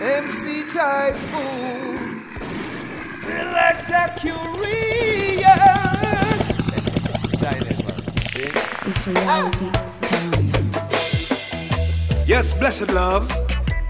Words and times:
MC 0.00 0.62
Taiyefoon, 0.62 2.22
Selector 3.20 4.14
Kurious. 4.20 5.42
Shine 7.40 7.66
it, 7.66 7.78
man. 7.84 8.02
It's 8.86 9.06
reality 9.08 9.70
time. 9.72 10.46
Yes, 12.28 12.56
blessed 12.58 12.92
love. 12.92 13.28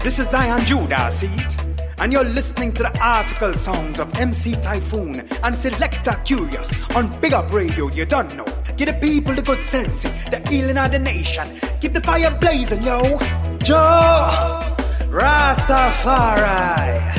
This 0.03 0.17
is 0.17 0.27
Zion 0.31 0.65
Judah, 0.65 1.11
see 1.11 1.27
it? 1.27 1.55
And 1.99 2.11
you're 2.11 2.23
listening 2.23 2.73
to 2.73 2.83
the 2.83 2.99
article 2.99 3.53
songs 3.53 3.99
of 3.99 4.11
MC 4.15 4.53
Taiyefoon 4.53 5.31
and 5.43 5.59
Selector 5.59 6.13
Kurious 6.25 6.73
on 6.95 7.19
Big 7.21 7.33
Up 7.33 7.51
Radio, 7.53 7.87
you 7.89 8.05
don't 8.05 8.35
know. 8.35 8.45
Give 8.77 8.87
the 8.87 8.97
people 8.99 9.35
the 9.35 9.43
good 9.43 9.63
sense, 9.63 10.01
the 10.31 10.41
healing 10.49 10.79
of 10.79 10.91
the 10.91 10.97
nation. 10.97 11.47
Keep 11.81 11.93
the 11.93 12.01
fire 12.01 12.35
blazing, 12.41 12.81
yo. 12.81 13.19
Joe 13.59 14.77
Rastafari. 15.09 17.15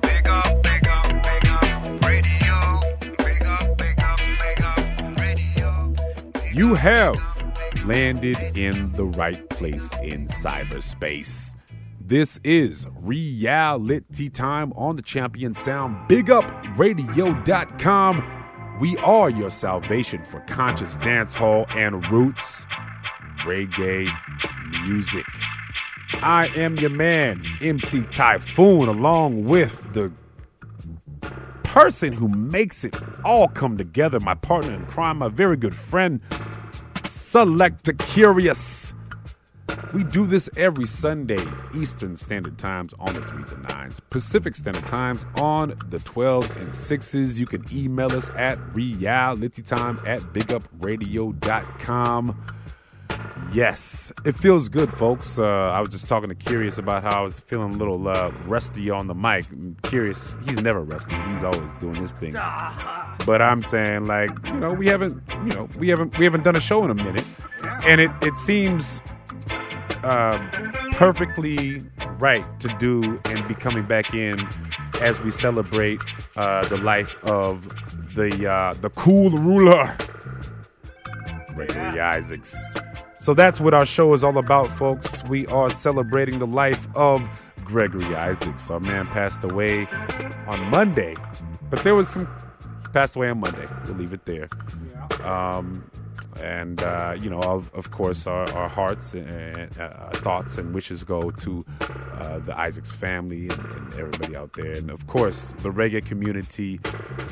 Big 0.00 0.28
up, 0.28 0.62
big 0.62 0.86
up, 0.88 1.22
big 1.24 1.48
up, 1.48 1.62
radio. 2.04 2.78
Big 3.18 3.42
up, 3.42 3.76
big 3.76 4.00
up, 4.00 4.20
big 4.38 4.62
up, 4.62 4.78
radio. 5.18 5.92
You 6.52 6.74
have 6.74 7.16
landed 7.84 8.38
in 8.56 8.92
the 8.92 9.04
right 9.04 9.48
place 9.50 9.92
in 10.00 10.28
cyberspace. 10.28 11.56
This 12.00 12.38
is 12.44 12.86
reality 13.00 14.28
time 14.28 14.72
on 14.74 14.94
the 14.94 15.02
champion 15.02 15.54
sound. 15.54 16.08
BigUpRadio.com. 16.08 18.34
We 18.80 18.96
are 18.98 19.28
your 19.28 19.50
salvation 19.50 20.22
for 20.30 20.38
conscious 20.42 20.96
dance 20.98 21.34
hall 21.34 21.66
and 21.70 22.08
roots 22.12 22.64
reggae 23.38 24.08
music. 24.86 25.26
I 26.14 26.46
am 26.56 26.76
your 26.76 26.90
man, 26.90 27.42
MC 27.60 28.00
Taiyefoon, 28.00 28.88
along 28.88 29.44
with 29.44 29.92
the 29.92 30.10
person 31.62 32.12
who 32.12 32.28
makes 32.28 32.84
it 32.84 32.96
all 33.24 33.48
come 33.48 33.76
together, 33.76 34.18
my 34.20 34.34
partner 34.34 34.74
in 34.74 34.86
crime, 34.86 35.18
my 35.18 35.28
very 35.28 35.56
good 35.56 35.76
friend, 35.76 36.20
Selector 37.06 37.92
Kurious. 37.92 38.92
We 39.92 40.02
do 40.02 40.26
this 40.26 40.48
every 40.56 40.86
Sunday, 40.86 41.38
Eastern 41.74 42.16
Standard 42.16 42.58
Times 42.58 42.94
on 42.98 43.14
the 43.14 43.20
3s 43.20 43.52
and 43.52 43.64
9s, 43.66 44.00
Pacific 44.10 44.56
Standard 44.56 44.86
Times 44.86 45.24
on 45.36 45.68
the 45.88 45.98
12s 45.98 46.56
and 46.60 46.70
6s. 46.70 47.38
You 47.38 47.46
can 47.46 47.64
email 47.72 48.12
us 48.14 48.28
at 48.30 48.58
realitytime 48.74 50.06
at 50.06 50.20
bigupradio.com. 50.20 52.44
Yes, 53.52 54.12
it 54.24 54.36
feels 54.36 54.68
good, 54.68 54.92
folks. 54.92 55.38
Uh, 55.38 55.44
I 55.44 55.80
was 55.80 55.88
just 55.90 56.06
talking 56.06 56.28
to 56.28 56.34
Kurious 56.34 56.78
about 56.78 57.02
how 57.02 57.20
I 57.20 57.22
was 57.22 57.40
feeling 57.40 57.74
a 57.74 57.76
little 57.76 58.08
uh, 58.08 58.30
rusty 58.46 58.90
on 58.90 59.06
the 59.06 59.14
mic. 59.14 59.46
Kurious, 59.82 60.36
he's 60.48 60.60
never 60.60 60.82
rusty. 60.82 61.16
He's 61.30 61.42
always 61.42 61.72
doing 61.74 61.96
his 61.96 62.12
thing. 62.12 62.36
But 63.26 63.42
I'm 63.42 63.60
saying, 63.60 64.06
like, 64.06 64.30
you 64.46 64.54
know, 64.60 64.72
we 64.72 64.86
haven't, 64.86 65.22
you 65.44 65.50
know, 65.50 65.68
we 65.76 65.88
haven't, 65.88 66.16
we 66.18 66.24
haven't 66.24 66.44
done 66.44 66.56
a 66.56 66.60
show 66.60 66.82
in 66.84 66.90
a 66.90 66.94
minute, 66.94 67.26
and 67.84 68.00
it 68.00 68.10
it 68.22 68.36
seems 68.38 69.00
uh, 70.02 70.38
perfectly 70.92 71.82
right 72.18 72.44
to 72.60 72.68
do 72.78 73.20
and 73.26 73.46
be 73.46 73.54
coming 73.54 73.84
back 73.86 74.14
in 74.14 74.38
as 75.02 75.20
we 75.20 75.30
celebrate 75.30 76.00
uh, 76.36 76.66
the 76.68 76.76
life 76.78 77.16
of 77.24 77.68
the 78.14 78.50
uh, 78.50 78.72
the 78.80 78.90
cool 78.90 79.30
ruler, 79.30 79.94
Gregory 81.54 82.00
Isaacs. 82.00 82.56
So 83.28 83.34
that's 83.34 83.60
what 83.60 83.74
our 83.74 83.84
show 83.84 84.14
is 84.14 84.24
all 84.24 84.38
about, 84.38 84.68
folks. 84.78 85.22
We 85.24 85.46
are 85.48 85.68
celebrating 85.68 86.38
the 86.38 86.46
life 86.46 86.88
of 86.94 87.22
Gregory 87.62 88.16
Isaacs. 88.16 88.70
Our 88.70 88.80
man 88.80 89.06
passed 89.08 89.44
away 89.44 89.86
on 90.46 90.70
Monday, 90.70 91.14
but 91.68 91.84
there 91.84 91.94
was 91.94 92.08
some 92.08 92.26
passed 92.94 93.16
away 93.16 93.28
on 93.28 93.40
Monday. 93.40 93.66
We'll 93.84 93.96
leave 93.96 94.14
it 94.14 94.24
there. 94.24 94.48
Um, 95.22 95.84
and 96.40 96.82
uh, 96.82 97.14
you 97.18 97.30
know, 97.30 97.40
of, 97.40 97.70
of 97.74 97.90
course, 97.90 98.26
our, 98.26 98.50
our 98.52 98.68
hearts 98.68 99.14
and 99.14 99.78
uh, 99.78 100.10
thoughts 100.14 100.58
and 100.58 100.74
wishes 100.74 101.04
go 101.04 101.30
to 101.30 101.64
uh, 101.80 102.38
the 102.38 102.56
Isaacs 102.56 102.92
family 102.92 103.48
and, 103.48 103.58
and 103.58 103.94
everybody 103.94 104.36
out 104.36 104.52
there. 104.54 104.72
And 104.72 104.90
of 104.90 105.06
course, 105.06 105.54
the 105.58 105.70
reggae 105.70 106.04
community 106.04 106.80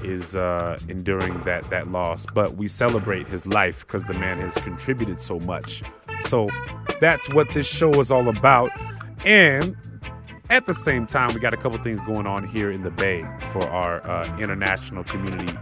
is 0.03 0.37
uh, 0.37 0.79
enduring 0.89 1.41
that 1.43 1.69
that 1.71 1.91
loss. 1.91 2.27
But 2.35 2.57
we 2.57 2.69
celebrate 2.69 3.29
his 3.29 3.47
life 3.47 3.87
because 3.87 4.05
the 4.05 4.15
man 4.15 4.39
has 4.41 4.55
contributed 4.55 5.21
so 5.21 5.39
much. 5.41 5.83
So 6.29 6.49
that's 7.01 7.29
what 7.31 7.51
this 7.51 7.67
show 7.67 7.91
is 8.01 8.11
all 8.11 8.29
about. 8.29 8.71
And 9.25 9.77
at 10.51 10.67
the 10.67 10.75
same 10.75 11.07
time, 11.07 11.35
we 11.35 11.41
got 11.41 11.55
a 11.55 11.57
couple 11.57 11.79
things 11.79 12.01
going 12.03 12.27
on 12.27 12.47
here 12.47 12.71
in 12.71 12.83
the 12.83 12.91
Bay 12.91 13.27
for 13.53 13.69
our 13.69 14.07
uh, 14.09 14.39
international 14.39 15.03
community. 15.05 15.53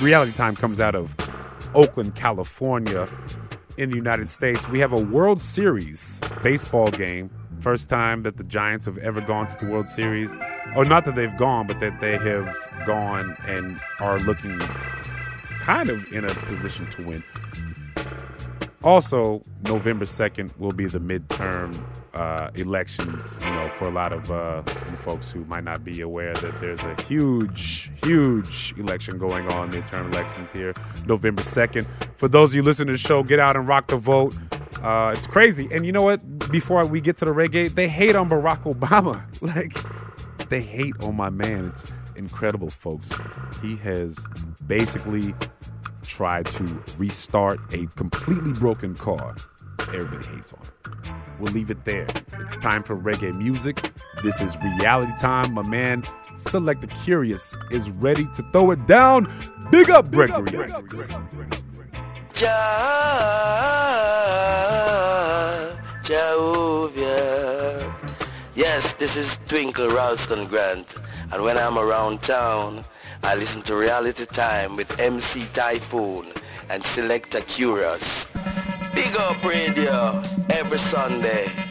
Reality 0.00 0.32
Time 0.32 0.54
comes 0.54 0.78
out 0.78 0.94
of 0.94 1.14
Oakland, 1.76 2.14
California, 2.14 3.06
in 3.76 3.90
the 3.90 3.96
United 3.96 4.30
States. 4.30 4.66
We 4.68 4.80
have 4.80 4.92
a 4.92 5.00
World 5.00 5.40
Series 5.40 6.18
baseball 6.42 6.90
game. 6.90 7.30
First 7.60 7.88
time 7.88 8.22
that 8.22 8.38
the 8.38 8.44
Giants 8.44 8.86
have 8.86 8.98
ever 8.98 9.20
gone 9.20 9.46
to 9.48 9.56
the 9.58 9.66
World 9.66 9.88
Series. 9.88 10.32
Or 10.74 10.84
not 10.84 11.04
that 11.04 11.14
they've 11.14 11.36
gone, 11.36 11.66
but 11.66 11.78
that 11.80 12.00
they 12.00 12.16
have 12.16 12.56
gone 12.86 13.36
and 13.46 13.78
are 14.00 14.18
looking 14.20 14.58
kind 15.60 15.90
of 15.90 16.10
in 16.12 16.24
a 16.24 16.34
position 16.46 16.90
to 16.92 17.04
win. 17.04 17.24
Also, 18.82 19.42
November 19.64 20.04
2nd 20.04 20.56
will 20.58 20.72
be 20.72 20.86
the 20.86 21.00
midterm 21.00 21.78
uh, 22.16 22.50
elections, 22.54 23.38
you 23.44 23.50
know, 23.50 23.70
for 23.78 23.86
a 23.88 23.90
lot 23.90 24.12
of 24.12 24.30
uh, 24.30 24.62
folks 25.04 25.28
who 25.28 25.44
might 25.44 25.64
not 25.64 25.84
be 25.84 26.00
aware 26.00 26.32
that 26.34 26.58
there's 26.60 26.80
a 26.80 27.02
huge, 27.02 27.90
huge 28.02 28.74
election 28.78 29.18
going 29.18 29.46
on, 29.52 29.70
midterm 29.70 30.10
elections 30.12 30.50
here, 30.50 30.72
November 31.06 31.42
2nd. 31.42 31.86
For 32.16 32.26
those 32.26 32.50
of 32.50 32.54
you 32.56 32.62
listening 32.62 32.86
to 32.88 32.92
the 32.94 32.98
show, 32.98 33.22
get 33.22 33.38
out 33.38 33.54
and 33.54 33.68
rock 33.68 33.88
the 33.88 33.98
vote. 33.98 34.34
Uh, 34.82 35.12
it's 35.14 35.26
crazy. 35.26 35.68
And 35.70 35.84
you 35.84 35.92
know 35.92 36.02
what? 36.02 36.50
Before 36.50 36.84
we 36.86 37.02
get 37.02 37.18
to 37.18 37.26
the 37.26 37.32
reggae, 37.32 37.74
they 37.74 37.86
hate 37.86 38.16
on 38.16 38.28
Barack 38.30 38.62
Obama. 38.62 39.22
Like, 39.42 39.76
they 40.48 40.62
hate 40.62 40.94
on 41.00 41.16
my 41.16 41.28
man. 41.28 41.66
It's 41.74 41.86
incredible, 42.16 42.70
folks. 42.70 43.08
He 43.60 43.76
has 43.76 44.16
basically 44.66 45.34
tried 46.02 46.46
to 46.46 46.82
restart 46.98 47.60
a 47.74 47.86
completely 47.96 48.52
broken 48.52 48.94
car. 48.94 49.36
Everybody 49.80 50.26
hates 50.28 50.52
on 50.52 50.60
it. 50.62 50.70
We'll 51.38 51.52
leave 51.52 51.70
it 51.70 51.84
there. 51.84 52.06
It's 52.40 52.56
time 52.56 52.82
for 52.82 52.96
reggae 52.96 53.36
music. 53.36 53.92
This 54.22 54.40
is 54.40 54.56
reality 54.80 55.12
time. 55.18 55.52
My 55.54 55.62
man, 55.62 56.02
Selector 56.36 56.86
Kurious, 56.86 57.54
is 57.72 57.90
ready 57.90 58.24
to 58.34 58.42
throw 58.52 58.70
it 58.70 58.86
down. 58.86 59.28
Big 59.70 59.90
up, 59.90 60.10
Gregory 60.10 60.56
Isaacs. 60.64 61.12
Jah, 62.32 62.52
Jehovah. 66.02 67.94
Yes, 68.54 68.94
this 68.94 69.16
is 69.16 69.38
Twinkle 69.48 69.90
Ralston 69.90 70.46
Grant, 70.46 70.96
and 71.32 71.42
when 71.42 71.58
I'm 71.58 71.76
around 71.78 72.22
town, 72.22 72.84
I 73.22 73.34
listen 73.34 73.62
to 73.62 73.76
Reality 73.76 74.24
Time 74.26 74.76
with 74.76 74.98
MC 75.00 75.40
Taiyefoon 75.52 76.34
and 76.70 76.84
Selector 76.84 77.40
Kurious. 77.40 78.26
Big 78.96 79.14
up 79.18 79.44
radio 79.44 80.22
every 80.48 80.78
Sunday. 80.78 81.65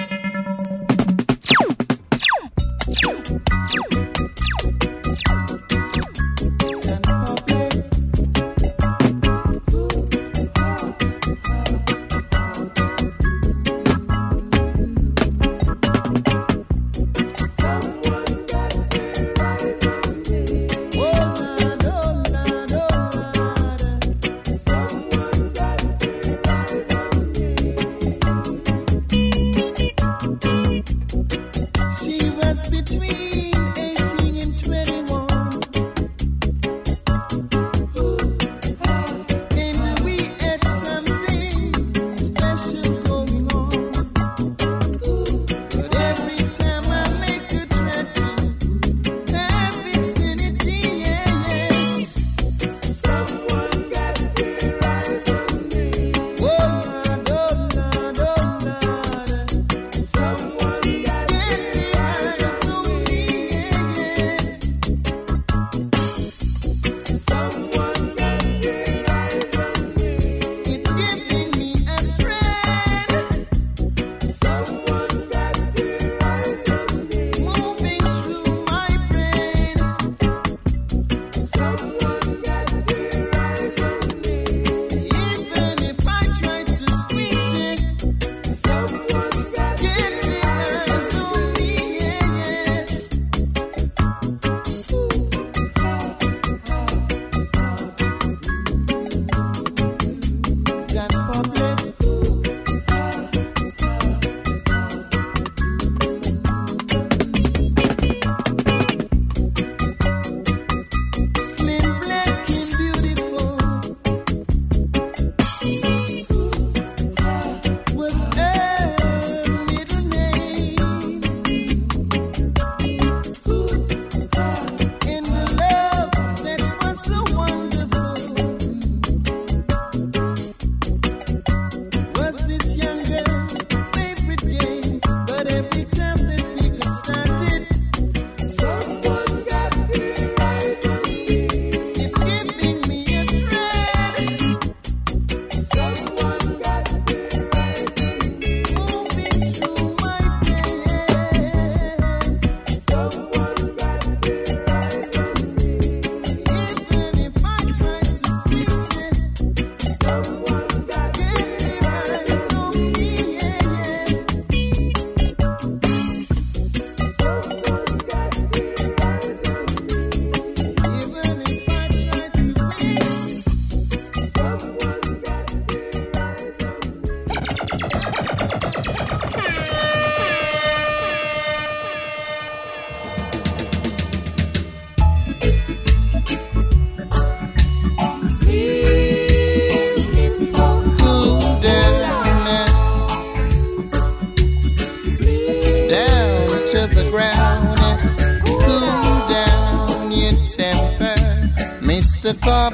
step 202.26 202.42
Cop, 202.42 202.74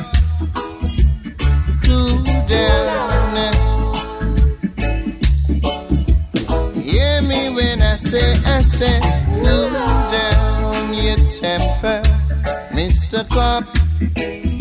to 1.83 2.23
down. 2.47 3.53
Hear 6.73 7.21
me 7.21 7.49
when 7.53 7.81
I 7.81 7.97
say, 7.97 8.33
I 8.45 8.61
say, 8.61 8.97
cool 9.35 9.69
down 10.09 10.93
your 10.93 11.17
temper, 11.31 12.01
Mr. 12.71 13.27
Cop. 13.27 14.60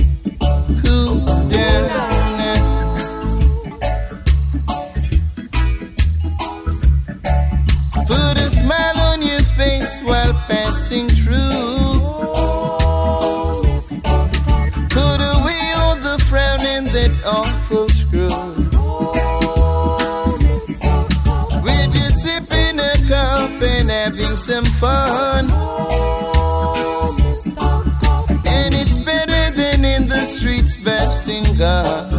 fun. 24.81 25.45
And 28.47 28.75
it's 28.75 28.97
better 28.97 29.55
than 29.55 29.85
in 29.85 30.09
the 30.09 30.25
streets 30.25 30.77
bashing 30.79 31.45
God. 31.59 32.11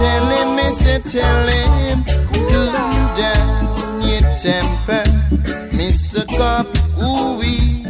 Tell 0.00 0.26
him, 0.36 0.56
Mister, 0.56 0.98
tell 1.10 1.46
him, 1.48 2.04
cool 2.32 2.72
down 3.14 4.00
your 4.08 4.24
temper. 4.40 5.04
Mr. 5.76 6.24
Cop, 6.38 6.66
ooh 6.98 7.38
wee, 7.38 7.84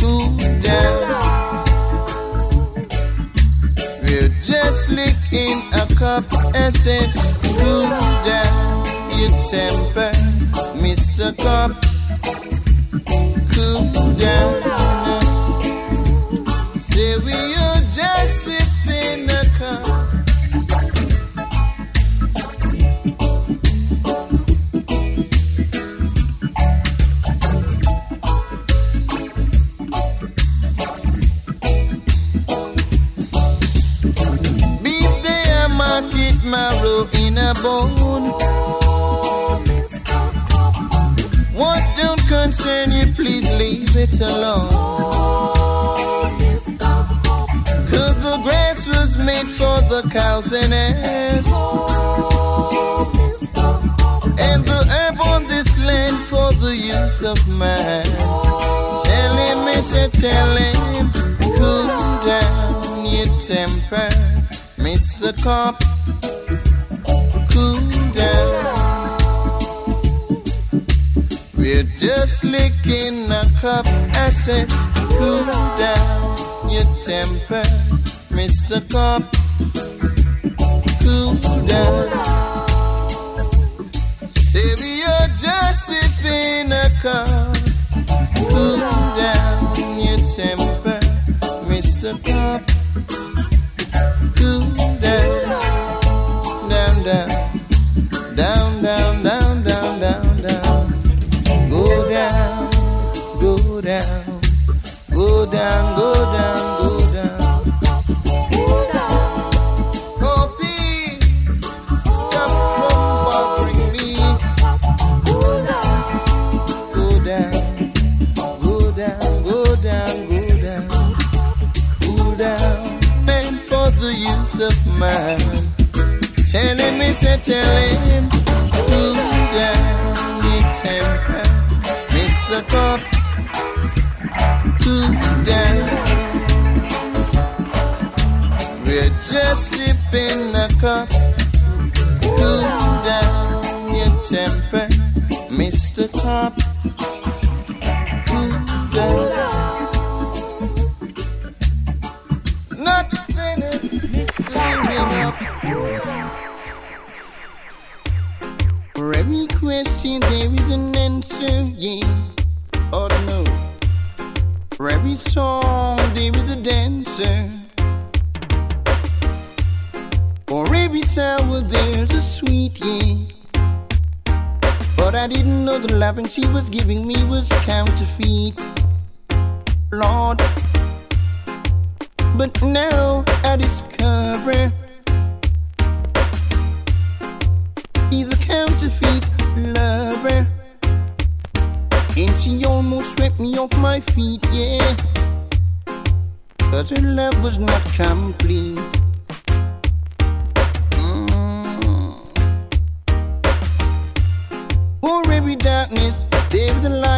cool 0.00 0.36
down. 0.60 1.02
We're 4.02 4.34
just 4.42 4.88
licking 4.88 5.62
a 5.72 5.86
cup 5.94 6.24
and 6.54 6.74
said, 6.74 7.12
cool 7.58 7.88
down 8.26 8.86
your 9.18 9.30
temper, 9.44 10.12
Mr. 10.82 11.36
Cop. 11.38 11.93
Yeah. 14.24 14.53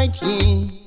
nineteen. 0.06 0.85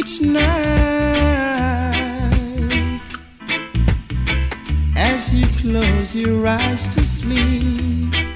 Each 0.00 0.18
night 0.22 0.40
as 4.96 5.34
you 5.34 5.46
close 5.58 6.14
your 6.14 6.46
eyes 6.46 6.88
to 6.94 7.04
sleep. 7.04 8.29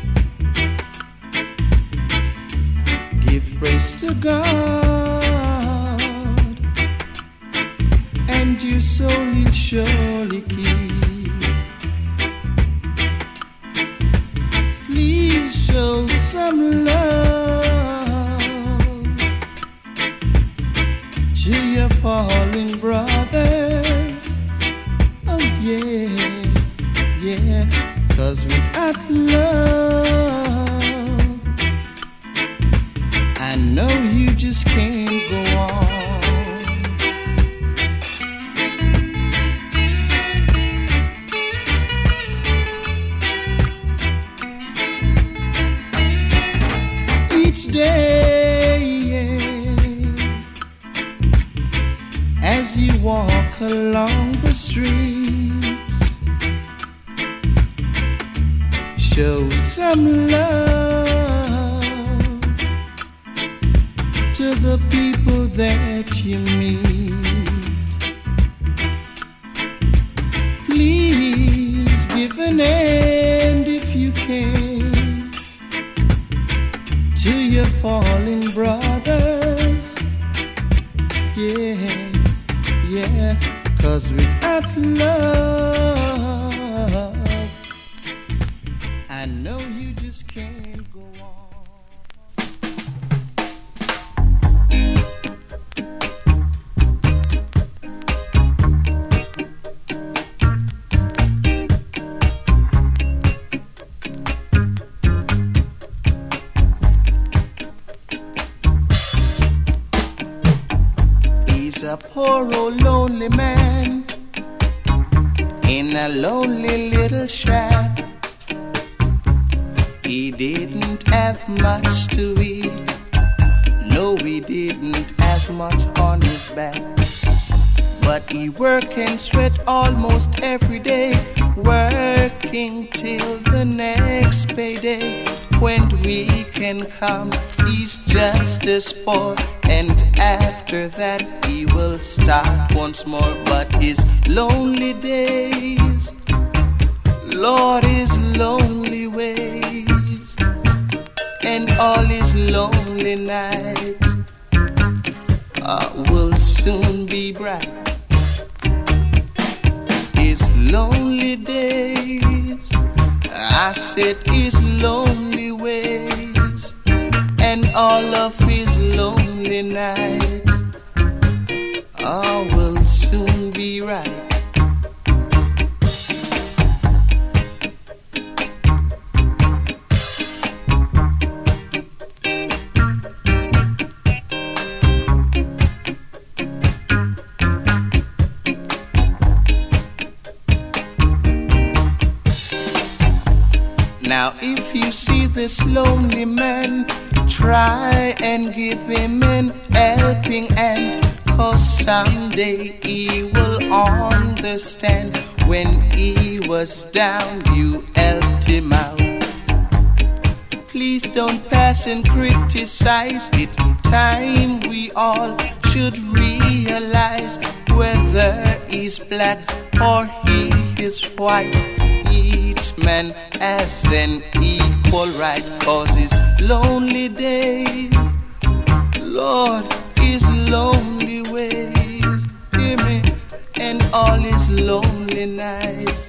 these 234.25 234.49
lonely 234.49 235.27
nights 235.27 236.09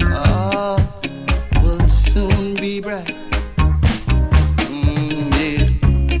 oh, 0.00 0.78
will 1.62 1.88
soon 1.90 2.54
be 2.54 2.80
bright. 2.80 3.14
Mm, 4.70 5.28
yeah. 5.36 6.18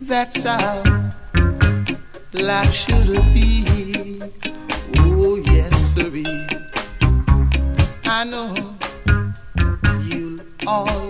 That's 0.00 0.42
how 0.42 0.82
life 2.32 2.74
should 2.74 3.22
be. 3.32 4.20
Oh, 4.98 5.36
yes, 5.36 5.94
sirree. 5.94 6.24
I 8.04 8.24
know 8.24 8.74
you'll 10.02 10.40
always. 10.66 11.01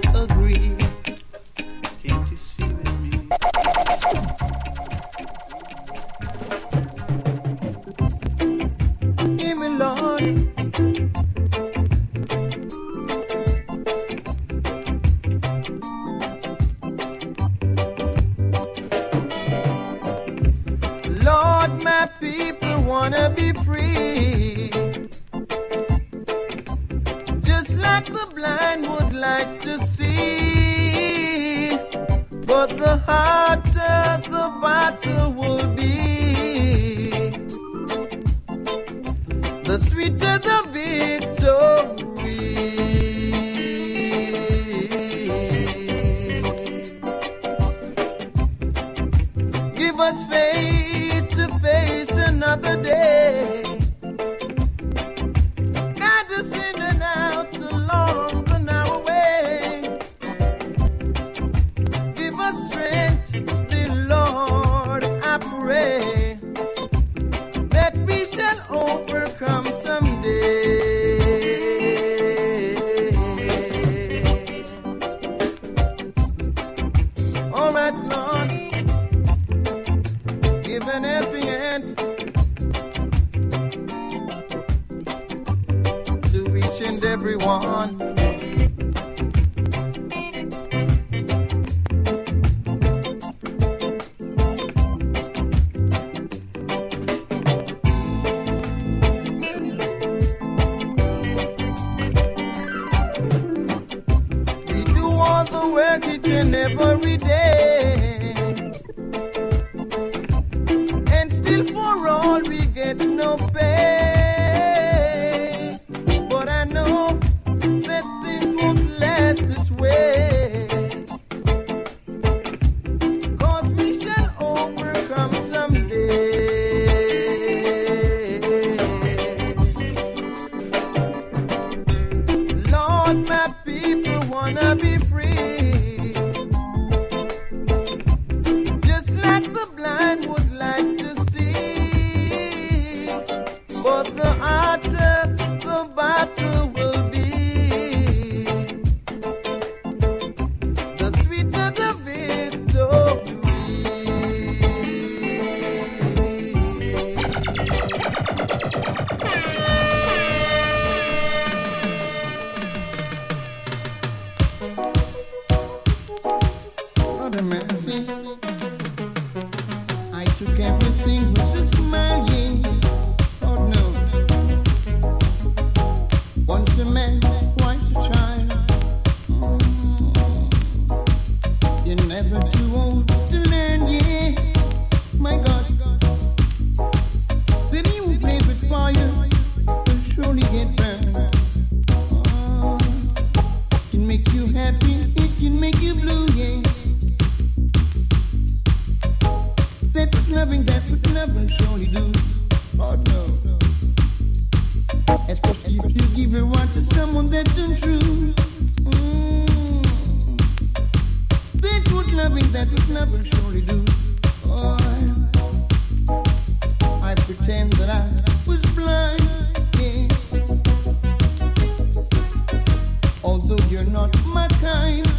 My 224.62 225.12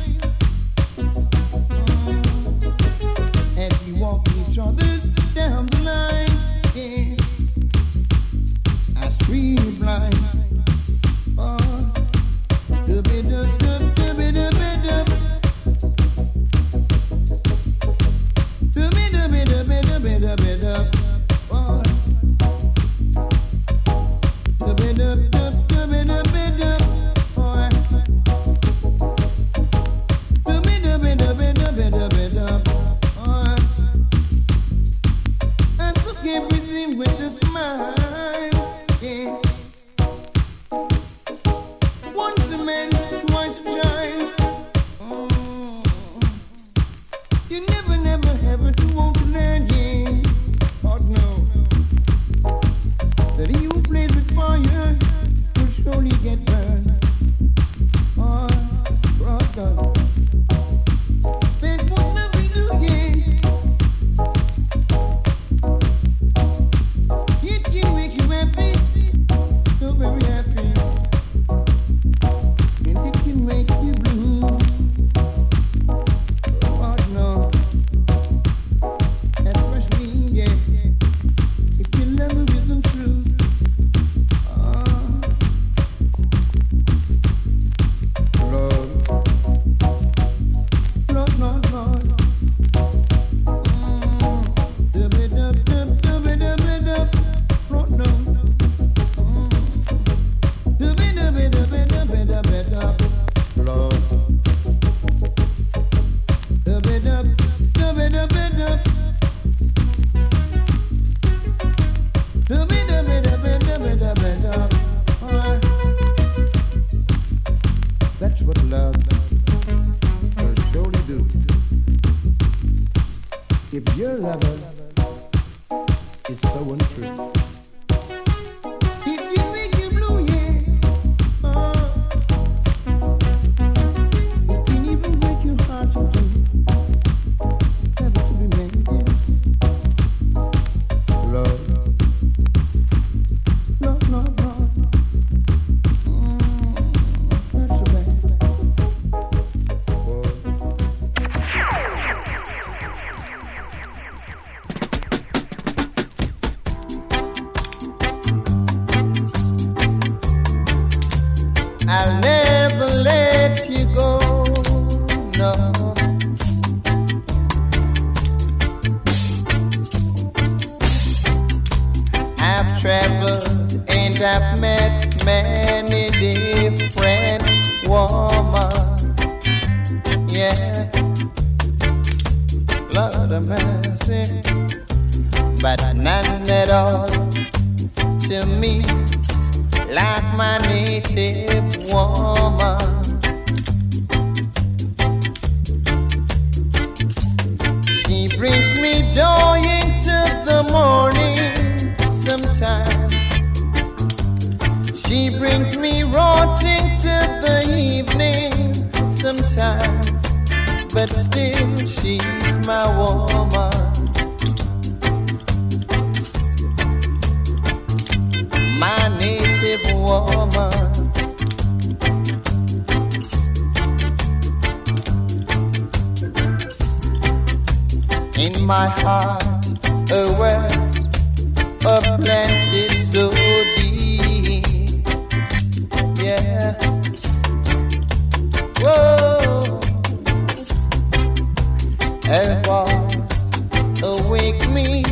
take 244.43 244.69
me 244.71 245.03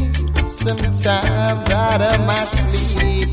sometimes 0.49 1.69
out 1.71 2.01
of 2.01 2.19
my 2.31 2.43
sleep. 2.59 3.29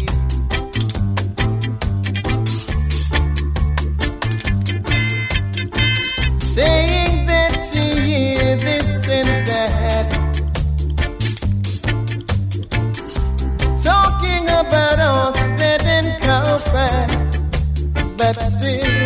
Saying 6.55 7.27
that 7.27 7.53
she 7.69 7.83
hear 8.09 8.57
this 8.57 9.09
and 9.09 9.47
that. 9.49 10.07
Talking 13.83 14.45
about 14.45 14.99
all 15.01 15.33
that 15.33 15.83
and 15.97 16.11
comfort, 16.23 17.11
but 18.17 18.35
still. 18.35 18.98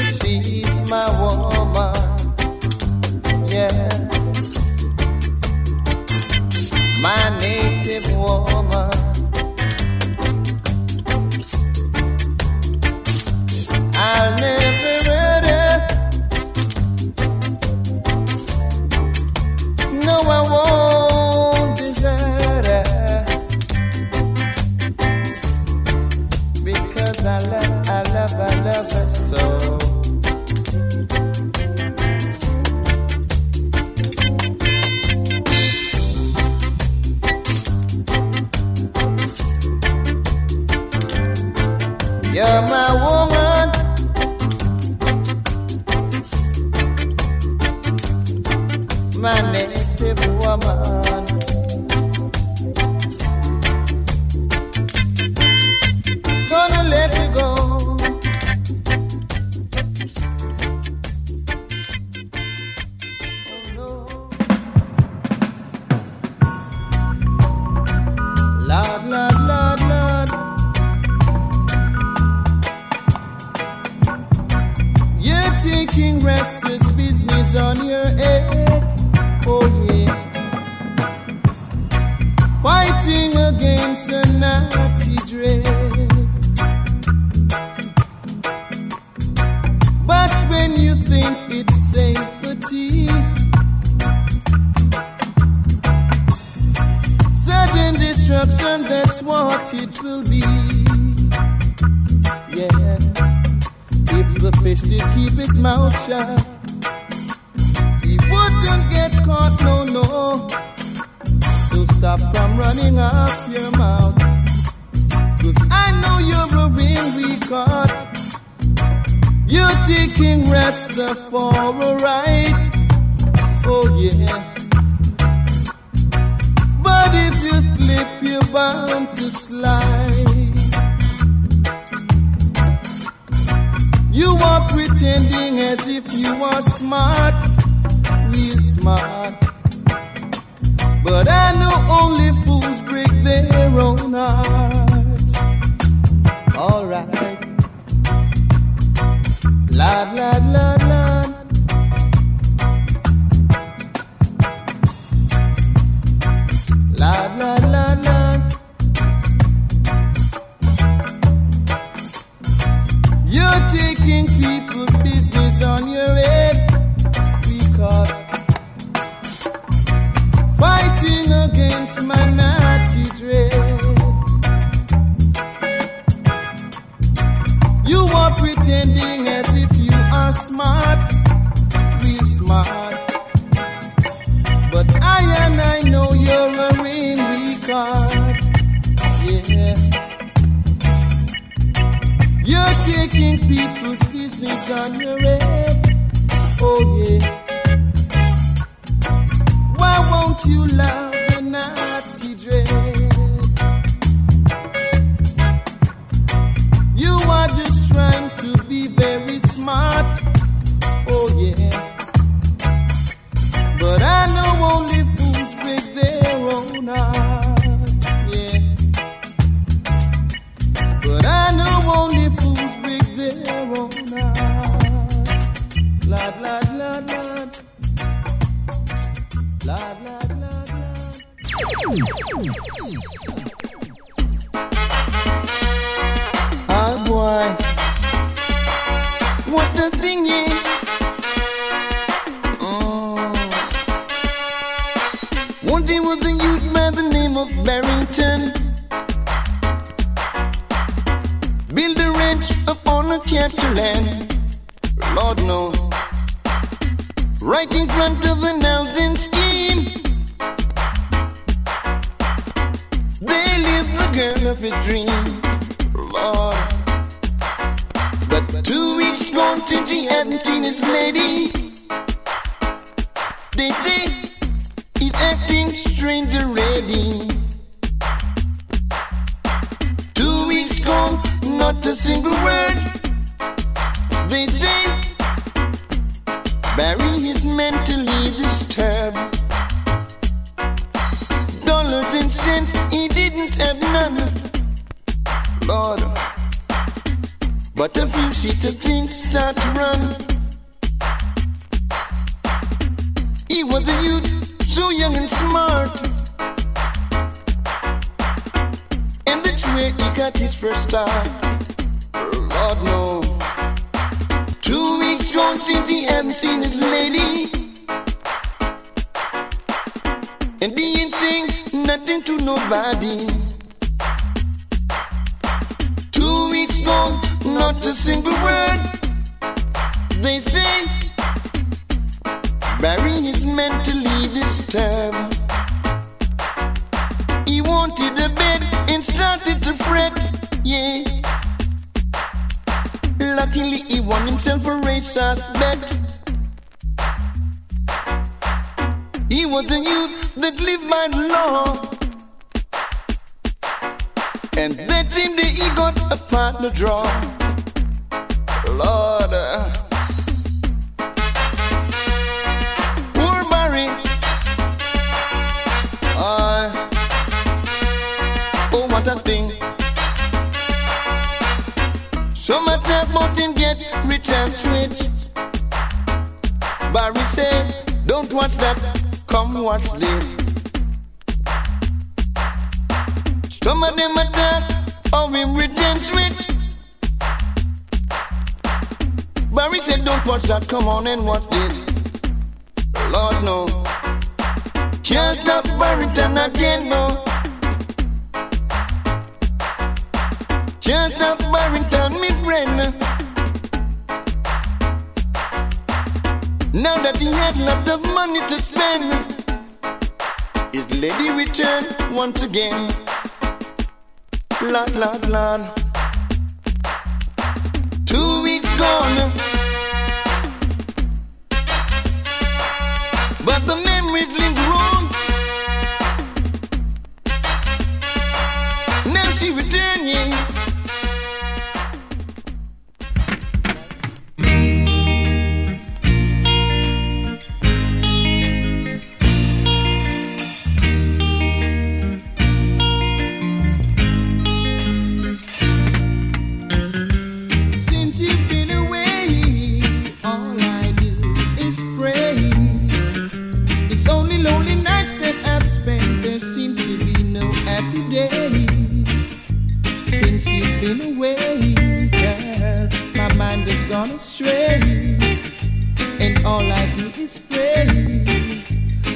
his 467.22 467.38
praise 467.38 468.68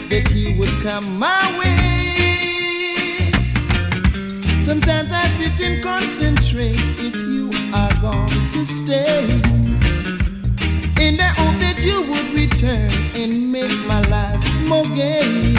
that 0.09 0.29
he 0.31 0.57
would 0.57 0.77
come 0.85 1.19
my 1.19 1.43
way. 1.59 3.33
Sometimes 4.65 5.11
I 5.11 5.27
sit 5.39 5.59
and 5.67 5.83
concentrate 5.83 6.79
if 7.09 7.17
you 7.17 7.51
are 7.75 7.95
going 8.01 8.29
to 8.55 8.65
stay. 8.65 9.25
And 11.05 11.21
I 11.21 11.33
hope 11.39 11.59
that 11.65 11.83
you 11.83 12.03
would 12.11 12.29
return 12.33 12.89
and 13.17 13.51
make 13.51 13.77
my 13.89 14.03
life 14.03 14.45
more 14.71 14.87
gay. 14.95 15.57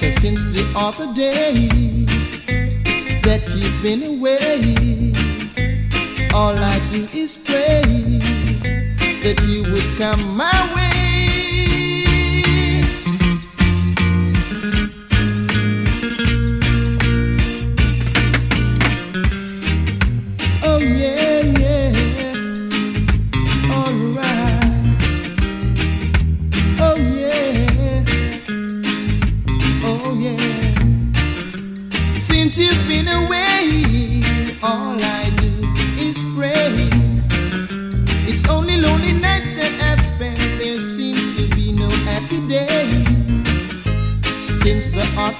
Cause 0.00 0.16
since 0.22 0.42
the 0.56 0.64
other 0.74 1.12
day 1.12 1.68
that 3.26 3.42
you've 3.54 3.82
been 3.82 4.02
away, 4.14 5.12
all 6.32 6.56
I 6.56 6.80
do 6.88 7.06
is 7.12 7.36
pray 7.36 7.82
that 9.22 9.38
you 9.46 9.62
would 9.70 9.98
come 9.98 10.36
my 10.36 10.74
way. 10.74 10.91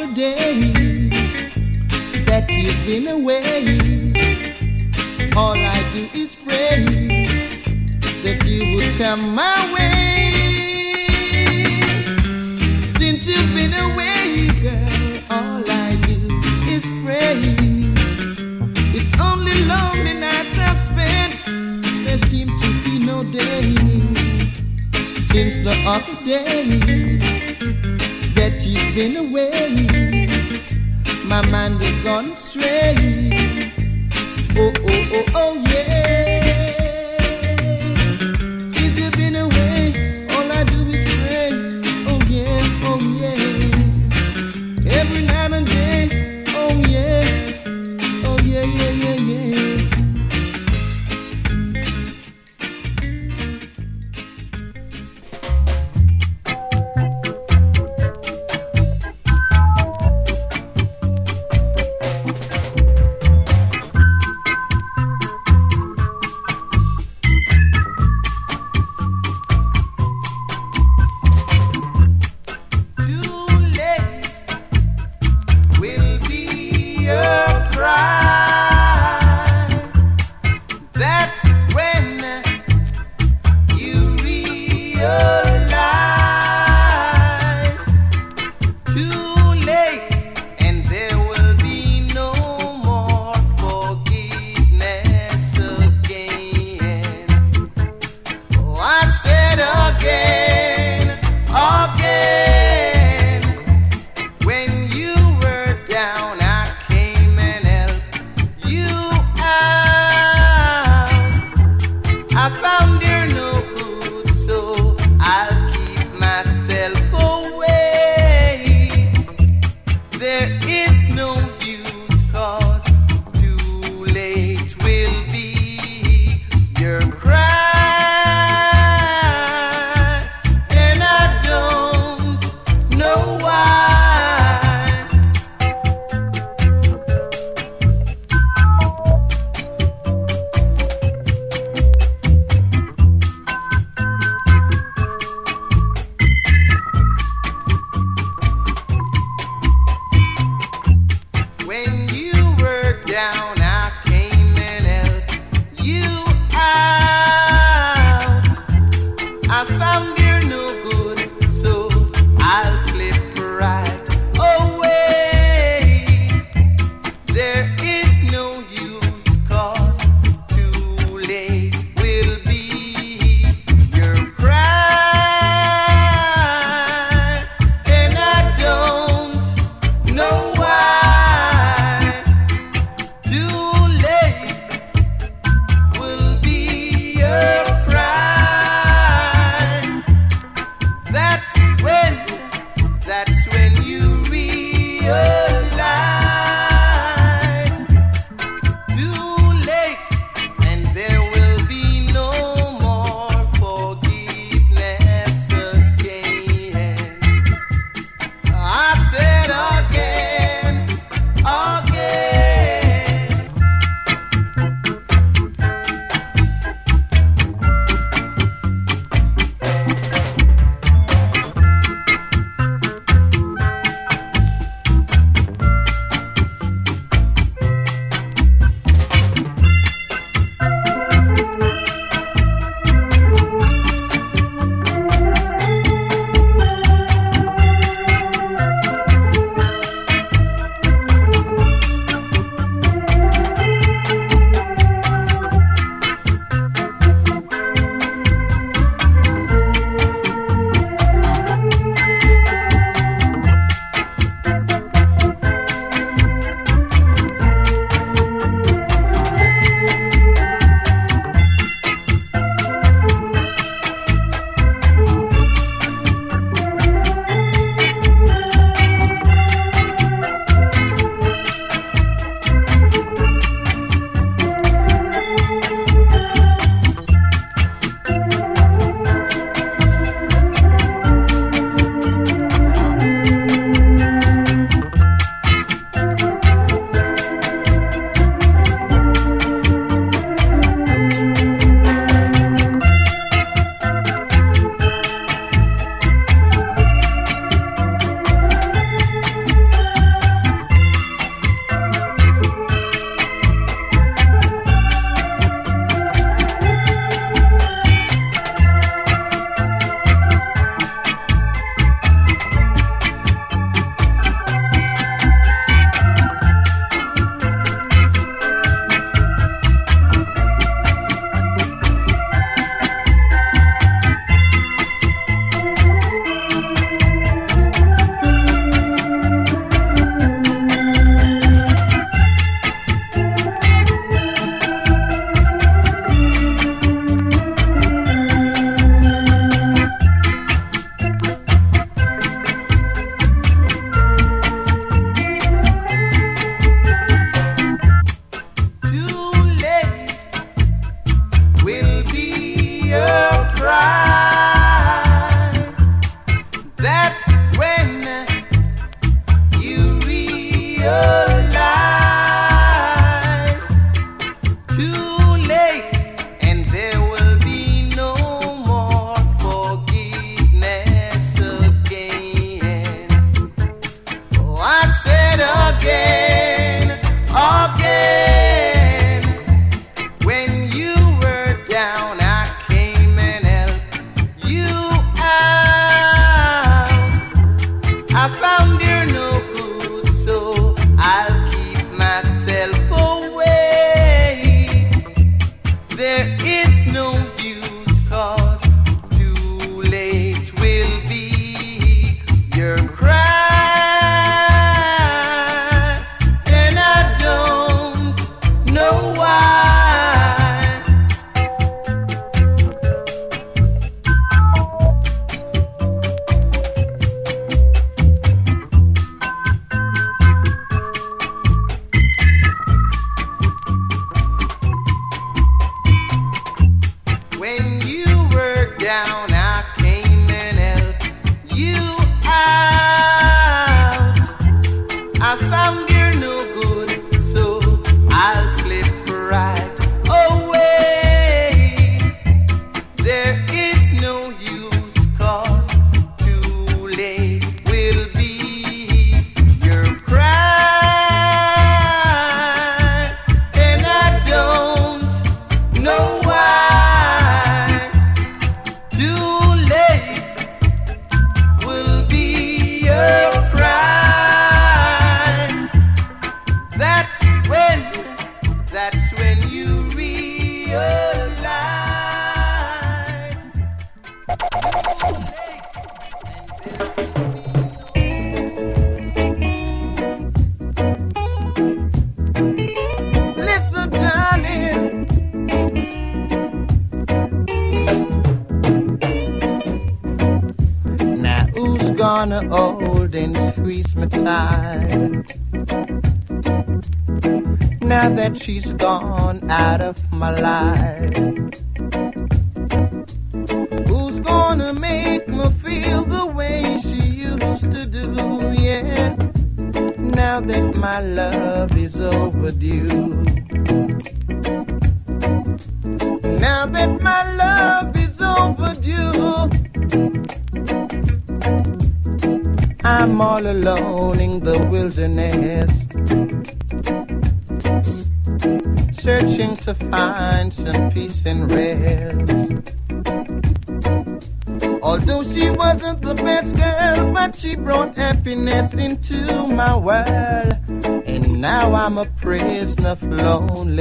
the 0.07 0.15
day 0.15 1.09
that 2.27 2.51
you've 2.51 2.87
been 2.87 3.07
away. 3.07 4.13
All 5.37 5.55
I 5.55 5.79
do 5.93 6.09
is 6.19 6.35
pray 6.35 7.25
that 8.25 8.45
you 8.45 8.75
would 8.75 8.99
come 8.99 9.35
my 9.35 9.73
way. 9.73 10.33
Since 12.99 13.29
you've 13.29 13.55
been 13.55 13.75
away, 13.75 14.49
girl, 14.61 15.21
all 15.31 15.63
I 15.71 15.95
do 16.07 16.41
is 16.69 16.85
pray. 17.05 17.55
It's 18.99 19.15
only 19.21 19.65
lonely 19.65 20.15
nights 20.15 20.59
I've 20.59 20.81
spent. 20.91 21.35
There 22.05 22.19
seem 22.31 22.49
to 22.49 22.85
be 22.85 22.99
no 23.07 23.23
day 23.23 23.75
since 25.31 25.55
the 25.65 25.75
other 25.87 26.25
day 26.25 27.32
been 28.95 29.17
away. 29.17 30.27
My 31.25 31.43
mind 31.51 31.83
has 31.83 32.05
gone 32.05 32.31
astray. 32.31 33.31
Oh, 34.57 34.73
oh, 34.77 35.09
oh, 35.15 35.25
oh. 35.35 35.72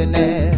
Loneliness. 0.06 0.51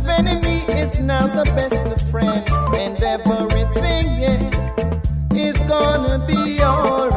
of 0.00 0.08
enemy 0.08 0.64
is 0.72 0.98
now 1.00 1.20
the 1.20 1.44
best 1.56 1.86
of 1.86 2.10
friend, 2.10 2.48
and 2.76 3.02
everything 3.02 4.22
yeah, 4.22 5.00
is 5.34 5.58
gonna 5.58 6.24
be 6.26 6.62
alright. 6.62 7.09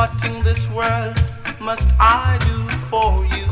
What 0.00 0.24
in 0.24 0.42
this 0.42 0.66
world 0.70 1.16
must 1.60 1.88
I 2.00 2.38
do 2.48 2.58
for 2.90 3.12
you? 3.34 3.48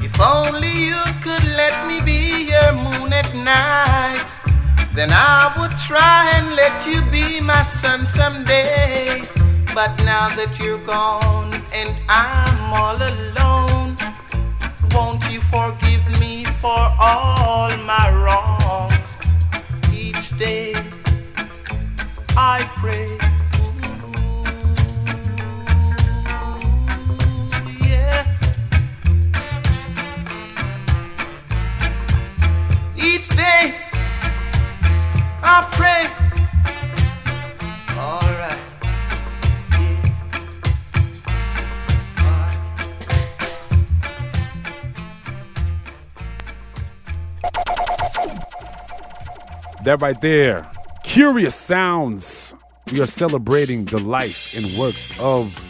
If 0.00 0.14
only 0.20 0.74
you 0.90 1.02
could 1.24 1.46
let 1.62 1.86
me 1.86 2.00
be 2.00 2.50
your 2.52 2.72
moon 2.72 3.12
at 3.12 3.32
night, 3.32 4.28
then 4.92 5.10
I 5.12 5.54
would 5.56 5.74
try 5.78 6.32
and 6.34 6.46
let 6.56 6.84
you 6.84 6.98
be 7.12 7.40
my 7.40 7.62
sun 7.62 8.08
someday. 8.08 9.37
But 9.74 10.02
now 10.04 10.28
that 10.34 10.58
you're 10.58 10.84
gone 10.84 11.54
and 11.72 11.94
I'm 12.08 12.72
all 12.72 12.96
alone, 12.96 13.96
won't 14.92 15.22
you 15.30 15.40
forgive 15.42 16.04
me 16.18 16.44
for 16.60 16.92
all 16.98 17.76
my 17.78 18.10
wrongs? 18.10 19.16
Each 19.92 20.36
day 20.36 20.74
I 22.36 22.68
pray. 22.76 23.18
Ooh, 23.60 23.74
yeah. 27.86 28.24
Each 32.96 33.28
day 33.28 33.76
I 35.42 35.68
pray. 35.72 36.17
That 49.88 50.02
right 50.02 50.20
there, 50.20 50.70
Kurious 51.02 51.54
Sounds. 51.54 52.52
We 52.92 53.00
are 53.00 53.06
celebrating 53.06 53.86
the 53.86 53.96
life 53.96 54.52
and 54.54 54.76
works 54.76 55.10
of 55.18 55.64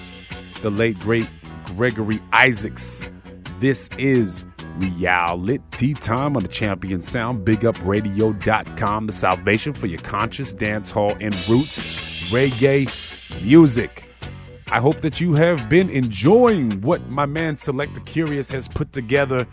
the 0.61 0.71
late, 0.71 0.99
great 0.99 1.31
Gregory 1.67 2.19
Isaacs. 2.33 3.13
This 3.61 3.89
is 3.97 4.45
reality 4.79 5.95
time 5.95 6.35
on 6.35 6.43
the 6.43 6.49
Champion 6.49 7.01
Sound, 7.01 7.47
bigupradio.com, 7.47 9.07
the 9.07 9.13
salvation 9.13 9.73
for 9.73 9.87
your 9.87 10.01
conscious 10.01 10.53
dance 10.53 10.91
hall 10.91 11.17
and 11.21 11.33
roots 11.49 11.79
reggae 12.33 12.91
music. 13.41 14.03
I 14.73 14.81
hope 14.81 15.01
that 15.03 15.21
you 15.21 15.35
have 15.35 15.69
been 15.69 15.91
enjoying 15.91 16.81
what 16.81 17.09
my 17.09 17.27
man 17.27 17.57
Selector 17.57 18.01
Kurious 18.01 18.51
has 18.51 18.67
put 18.67 18.93
together 18.93 19.47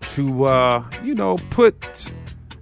to, 0.00 0.46
uh, 0.46 0.90
you 1.04 1.14
know, 1.14 1.36
put 1.50 2.10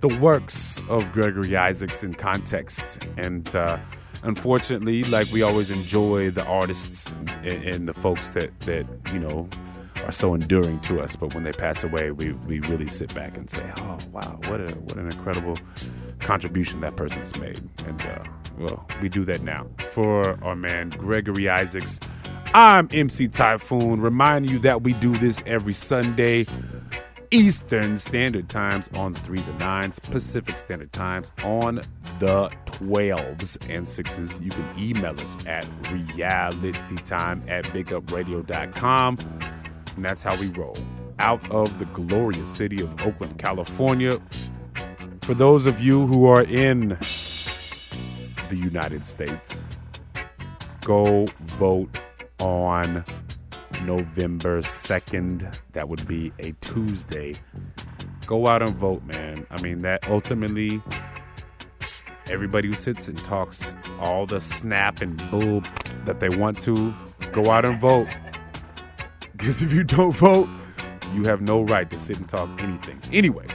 the 0.07 0.19
works 0.19 0.79
of 0.91 1.11
Gregory 1.13 1.57
Isaacs 1.57 2.03
in 2.03 2.13
context. 2.13 2.99
And 3.17 3.57
uh, 3.57 3.79
unfortunately, 4.23 5.03
like 5.05 5.33
we 5.33 5.41
always 5.41 5.71
enjoy 5.71 6.31
the 6.31 6.45
artists 6.45 7.11
and, 7.11 7.31
and 7.47 7.89
the 7.89 7.95
folks 7.95 8.29
that, 8.33 8.61
that, 8.61 8.87
you 9.15 9.19
know, 9.19 9.49
are 10.05 10.13
so 10.13 10.35
enduring 10.35 10.81
to 10.81 11.01
us. 11.01 11.17
But 11.17 11.35
when 11.35 11.45
they 11.45 11.53
pass 11.53 11.83
away, 11.85 12.11
we, 12.11 12.33
we 12.33 12.61
really 12.61 12.87
sit 12.87 13.15
back 13.15 13.39
and 13.39 13.49
say, 13.49 13.65
oh, 13.79 13.97
wow, 14.13 14.39
what, 14.47 14.61
a, 14.61 14.75
what 14.75 14.97
an 14.99 15.11
incredible 15.11 15.57
contribution 16.19 16.83
that 16.83 16.97
person's 16.97 17.35
made. 17.37 17.67
And, 17.87 18.03
uh, 18.03 18.25
well, 18.59 18.87
we 19.01 19.09
do 19.09 19.25
that 19.25 19.43
now 19.43 19.67
for 19.93 20.39
our 20.45 20.55
man 20.55 20.91
Gregory 20.91 21.49
Isaacs. 21.49 21.99
I'm 22.53 22.89
MC 22.93 23.29
Taiyefoon, 23.29 24.03
reminding 24.03 24.53
you 24.53 24.59
that 24.59 24.83
we 24.83 24.93
do 24.93 25.17
this 25.17 25.43
every 25.47 25.73
Sunday. 25.73 26.45
Eastern 27.35 27.97
Standard 27.97 28.49
Times 28.49 28.89
on 28.95 29.13
the 29.13 29.21
threes 29.23 29.49
and 29.49 29.59
nines, 29.59 29.99
Pacific 29.99 30.57
Standard 30.57 30.93
Times 30.93 31.33
on 31.43 31.81
the 32.21 32.49
12s 32.67 33.69
and 33.69 33.85
sixes. 33.89 34.41
You 34.41 34.51
can 34.51 34.65
email 34.79 35.19
us 35.21 35.37
at 35.45 35.65
realitytime 35.83 37.51
at 37.51 37.65
bigupradio.com. 37.65 39.19
And 39.97 40.05
that's 40.05 40.23
how 40.23 40.39
we 40.39 40.47
roll. 40.51 40.77
Out 41.19 41.51
of 41.51 41.77
the 41.81 41.87
glorious 41.87 42.49
city 42.49 42.81
of 42.81 43.05
Oakland, 43.05 43.37
California. 43.37 44.21
For 45.23 45.35
those 45.35 45.67
of 45.67 45.81
you 45.81 46.07
who 46.07 46.27
are 46.27 46.43
in 46.43 46.91
the 48.49 48.57
United 48.57 49.05
States, 49.05 49.51
go 50.83 51.27
vote 51.59 51.99
on 52.39 53.05
November 53.87 54.63
2nd. 54.63 55.57
That 55.73 55.89
would 55.89 56.07
be 56.07 56.33
a 56.39 56.53
Tuesday. 56.61 57.35
Go 58.27 58.47
out 58.47 58.63
and 58.63 58.75
vote, 58.77 59.03
man. 59.05 59.47
I 59.51 59.61
mean, 59.61 59.81
that 59.81 60.09
ultimately, 60.09 60.83
everybody 62.29 62.69
who 62.69 62.75
sits 62.75 63.09
and 63.09 63.19
talks 63.19 63.75
all 64.01 64.27
the 64.27 64.41
snap 64.41 65.01
and 65.01 65.17
bull 65.31 65.63
that 66.05 66.21
they 66.21 66.29
want 66.29 66.61
to, 66.61 66.95
go 67.33 67.51
out 67.51 67.65
and 67.65 67.81
vote. 67.81 68.09
Because 69.33 69.63
if 69.63 69.73
you 69.73 69.85
don't 69.85 70.17
vote, 70.17 70.49
you 71.15 71.25
have 71.25 71.41
no 71.41 71.63
right 71.63 71.91
to 71.91 71.99
sit 71.99 72.17
and 72.17 72.29
talk 72.29 72.49
anything. 72.63 73.01
Anyway, 73.13 73.47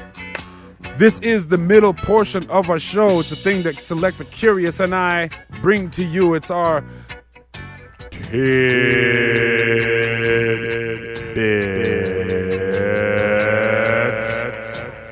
this 0.97 1.19
is 1.19 1.47
the 1.47 1.57
middle 1.57 1.93
portion 1.93 2.49
of 2.49 2.69
our 2.69 2.79
show. 2.79 3.19
It's 3.19 3.29
the 3.29 3.35
thing 3.35 3.63
that 3.63 3.79
Selector 3.81 4.25
Kurious 4.25 4.79
and 4.79 4.93
I 4.93 5.29
bring 5.61 5.89
to 5.91 6.03
you. 6.03 6.33
It's 6.35 6.51
our 6.51 6.83
tidbits. 11.39 12.59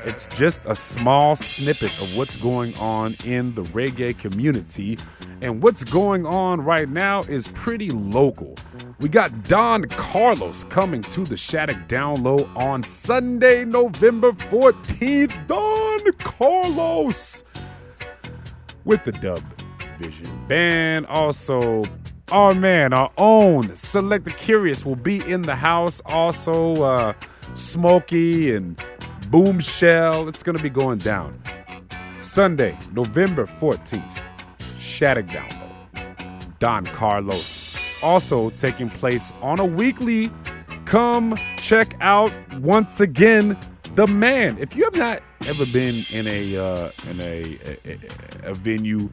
It's 0.04 0.26
just 0.36 0.60
a 0.64 0.74
small 0.74 1.36
snippet 1.36 1.92
of 2.00 2.16
what's 2.16 2.34
going 2.36 2.76
on 2.78 3.14
in 3.24 3.54
the 3.54 3.62
reggae 3.64 4.18
community. 4.18 4.98
And 5.42 5.62
what's 5.62 5.84
going 5.84 6.26
on 6.26 6.60
right 6.62 6.88
now 6.88 7.20
is 7.22 7.46
pretty 7.48 7.90
local. 7.90 8.56
We 8.98 9.08
got 9.08 9.44
Don 9.44 9.84
Carlos 9.84 10.64
coming 10.64 11.02
to 11.02 11.24
the 11.24 11.36
Shattuck 11.36 11.86
Down 11.86 12.22
Low 12.22 12.50
on 12.56 12.82
Sunday, 12.82 13.64
November 13.64 14.32
14th. 14.32 15.46
Don 15.46 16.12
Carlos 16.14 17.44
with 18.84 19.04
the 19.04 19.12
Dub 19.12 19.42
Vision 20.00 20.46
Band. 20.46 21.06
Also, 21.06 21.84
our 22.30 22.54
man, 22.54 22.92
our 22.92 23.10
own 23.16 23.74
Selector 23.76 24.30
Kurious 24.30 24.84
will 24.84 24.96
be 24.96 25.18
in 25.30 25.42
the 25.42 25.54
house. 25.54 26.00
Also, 26.06 26.82
uh, 26.82 27.12
Smokey 27.54 28.54
and 28.54 28.82
Boom 29.30 29.60
Shell. 29.60 30.28
It's 30.28 30.42
going 30.42 30.56
to 30.56 30.62
be 30.62 30.70
going 30.70 30.98
down. 30.98 31.40
Sunday, 32.20 32.78
November 32.92 33.46
14th, 33.46 34.22
Shattuck 34.78 35.26
Down 35.28 35.48
Low. 35.50 35.68
Don 36.58 36.84
Carlos. 36.86 37.76
Also 38.02 38.50
taking 38.50 38.90
place 38.90 39.32
on 39.40 39.58
a 39.58 39.64
weekly. 39.64 40.30
Come 40.84 41.36
check 41.56 41.96
out 42.00 42.32
once 42.60 43.00
again 43.00 43.58
the 43.94 44.06
man. 44.06 44.58
If 44.58 44.76
you 44.76 44.84
have 44.84 44.94
not 44.94 45.22
ever 45.46 45.66
been 45.66 46.04
in 46.10 46.26
a 46.26 46.56
uh, 46.56 46.90
in 47.10 47.20
a, 47.20 47.58
a, 47.84 48.50
a 48.50 48.54
venue 48.54 49.10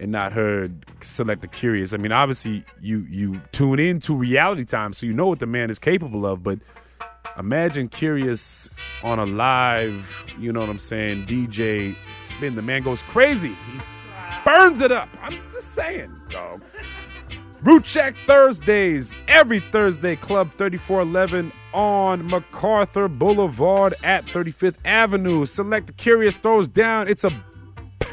and 0.00 0.12
not 0.12 0.32
heard 0.32 0.84
Selector 1.00 1.48
Kurious, 1.48 1.94
I 1.94 1.96
mean, 1.96 2.12
obviously 2.12 2.64
you 2.80 3.06
you 3.10 3.40
tune 3.52 3.78
in 3.78 4.00
to 4.00 4.14
Reality 4.14 4.64
Time, 4.64 4.92
so 4.92 5.06
you 5.06 5.12
know 5.12 5.26
what 5.26 5.40
the 5.40 5.46
man 5.46 5.70
is 5.70 5.78
capable 5.78 6.26
of. 6.26 6.42
But 6.42 6.58
imagine 7.38 7.88
Kurious 7.88 8.68
on 9.02 9.18
a 9.18 9.26
live, 9.26 10.24
you 10.38 10.52
know 10.52 10.60
what 10.60 10.68
I'm 10.68 10.78
saying, 10.78 11.26
DJ 11.26 11.96
spin. 12.22 12.54
The 12.54 12.62
man 12.62 12.82
goes 12.82 13.02
crazy. 13.02 13.56
He 13.72 13.80
burns 14.44 14.80
it 14.80 14.92
up. 14.92 15.08
I'm 15.22 15.32
just 15.50 15.74
saying, 15.74 16.14
dog. 16.30 16.62
Root 17.62 17.82
Check 17.82 18.14
Thursdays, 18.24 19.16
every 19.26 19.58
Thursday, 19.58 20.14
Club 20.14 20.48
3411 20.58 21.52
on 21.74 22.24
MacArthur 22.26 23.08
Boulevard 23.08 23.94
at 24.04 24.24
35th 24.26 24.76
Avenue. 24.84 25.44
Selector 25.44 25.92
Kurious 25.94 26.40
throws 26.40 26.68
down. 26.68 27.08
It's 27.08 27.24
a 27.24 27.30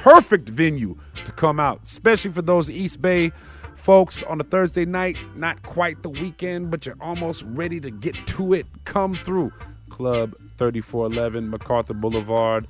perfect 0.06 0.48
venue 0.48 0.96
to 1.16 1.32
come 1.32 1.60
out, 1.60 1.82
especially 1.84 2.32
for 2.32 2.44
those 2.44 2.70
East 2.70 3.02
Bay 3.02 3.32
folks, 3.76 4.22
on 4.22 4.40
a 4.40 4.44
Thursday 4.44 4.86
night, 4.86 5.18
not 5.36 5.64
quite 5.64 6.04
the 6.04 6.10
weekend, 6.10 6.70
but 6.70 6.86
you're 6.86 6.96
almost 7.02 7.42
ready 7.48 7.80
to 7.80 7.90
get 7.90 8.14
to 8.28 8.54
it. 8.54 8.68
Come 8.84 9.16
through. 9.16 9.52
Club 9.90 10.36
3411, 10.60 11.50
MacArthur 11.50 11.96
Boulevard. 11.96 12.68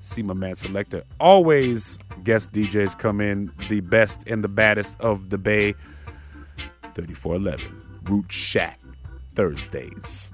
See 0.00 0.22
my 0.22 0.32
man 0.32 0.56
Selector. 0.56 1.04
Always 1.20 1.98
guest 2.24 2.52
DJs 2.52 2.98
come 2.98 3.20
in, 3.20 3.52
the 3.68 3.80
best 3.80 4.22
and 4.26 4.42
the 4.42 4.48
baddest 4.48 4.98
of 5.00 5.28
the 5.28 5.36
Bay. 5.36 5.74
3411, 6.94 7.82
Root 8.04 8.32
Shack, 8.32 8.80
Thursdays. 9.34 10.30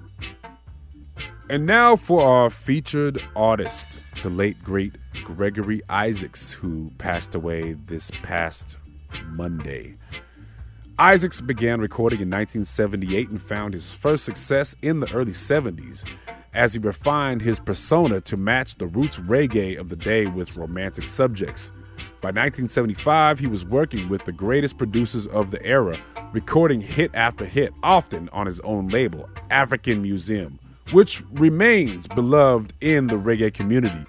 And 1.52 1.66
now 1.66 1.96
for 1.96 2.22
our 2.22 2.48
featured 2.48 3.22
artist, 3.36 4.00
the 4.22 4.30
late 4.30 4.64
great 4.64 4.94
Gregory 5.22 5.82
Isaacs, 5.90 6.50
who 6.50 6.90
passed 6.96 7.34
away 7.34 7.74
this 7.88 8.10
past 8.22 8.78
Monday. 9.26 9.98
Isaacs 10.98 11.42
began 11.42 11.78
recording 11.78 12.22
in 12.22 12.30
1978 12.30 13.28
and 13.28 13.42
found 13.42 13.74
his 13.74 13.92
first 13.92 14.24
success 14.24 14.74
in 14.80 15.00
the 15.00 15.12
early 15.12 15.32
70s 15.32 16.08
as 16.54 16.72
he 16.72 16.78
refined 16.78 17.42
his 17.42 17.60
persona 17.60 18.22
to 18.22 18.38
match 18.38 18.76
the 18.76 18.86
roots 18.86 19.18
reggae 19.18 19.78
of 19.78 19.90
the 19.90 19.96
day 19.96 20.24
with 20.24 20.56
romantic 20.56 21.04
subjects. 21.04 21.70
By 22.22 22.28
1975, 22.28 23.38
he 23.38 23.46
was 23.46 23.62
working 23.62 24.08
with 24.08 24.24
the 24.24 24.32
greatest 24.32 24.78
producers 24.78 25.26
of 25.26 25.50
the 25.50 25.62
era, 25.62 25.98
recording 26.32 26.80
hit 26.80 27.10
after 27.12 27.44
hit, 27.44 27.74
often 27.82 28.30
on 28.30 28.46
his 28.46 28.60
own 28.60 28.88
label, 28.88 29.28
African 29.50 30.00
Museum, 30.00 30.58
which 30.90 31.22
remains 31.32 32.06
beloved 32.06 32.72
in 32.80 33.06
the 33.06 33.14
reggae 33.14 33.52
community. 33.52 34.04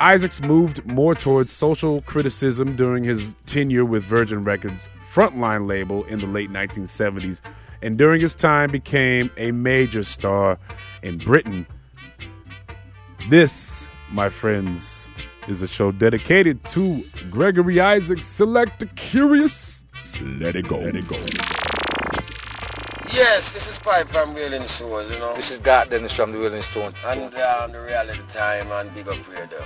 Isaacs 0.00 0.40
moved 0.40 0.84
more 0.86 1.14
towards 1.14 1.52
social 1.52 2.00
criticism 2.02 2.76
during 2.76 3.04
his 3.04 3.24
tenure 3.46 3.84
with 3.84 4.02
Virgin 4.04 4.44
Records' 4.44 4.88
frontline 5.12 5.68
label 5.68 6.04
in 6.04 6.18
the 6.18 6.26
late 6.26 6.50
1970s, 6.50 7.40
and 7.82 7.98
during 7.98 8.20
his 8.20 8.34
time 8.34 8.70
became 8.70 9.30
a 9.36 9.52
major 9.52 10.04
star 10.04 10.58
in 11.02 11.18
Britain. 11.18 11.66
This, 13.28 13.86
my 14.10 14.28
friends, 14.28 15.08
is 15.48 15.62
a 15.62 15.66
show 15.66 15.92
dedicated 15.92 16.62
to 16.64 17.04
Gregory 17.30 17.80
Isaacs 17.80 18.24
Selector 18.24 18.86
Kurious. 18.86 19.84
Let 20.40 20.56
it 20.56 20.68
go. 20.68 20.78
Let 20.78 20.96
it 20.96 21.06
go. 21.08 21.16
Yes, 23.12 23.50
this 23.50 23.66
is 23.66 23.76
Pipe 23.80 24.06
from 24.08 24.34
Wailing 24.34 24.64
Souls, 24.66 25.10
you 25.10 25.18
know. 25.18 25.34
This 25.34 25.50
is 25.50 25.58
God 25.58 25.90
Dennis 25.90 26.12
from 26.12 26.30
the 26.30 26.38
Willing 26.38 26.62
Stone. 26.62 26.94
And 27.04 27.34
uh, 27.34 27.62
on 27.64 27.72
the 27.72 27.80
reality 27.80 28.20
time 28.28 28.70
and 28.70 28.94
big 28.94 29.08
up 29.08 29.16
freedom. 29.16 29.64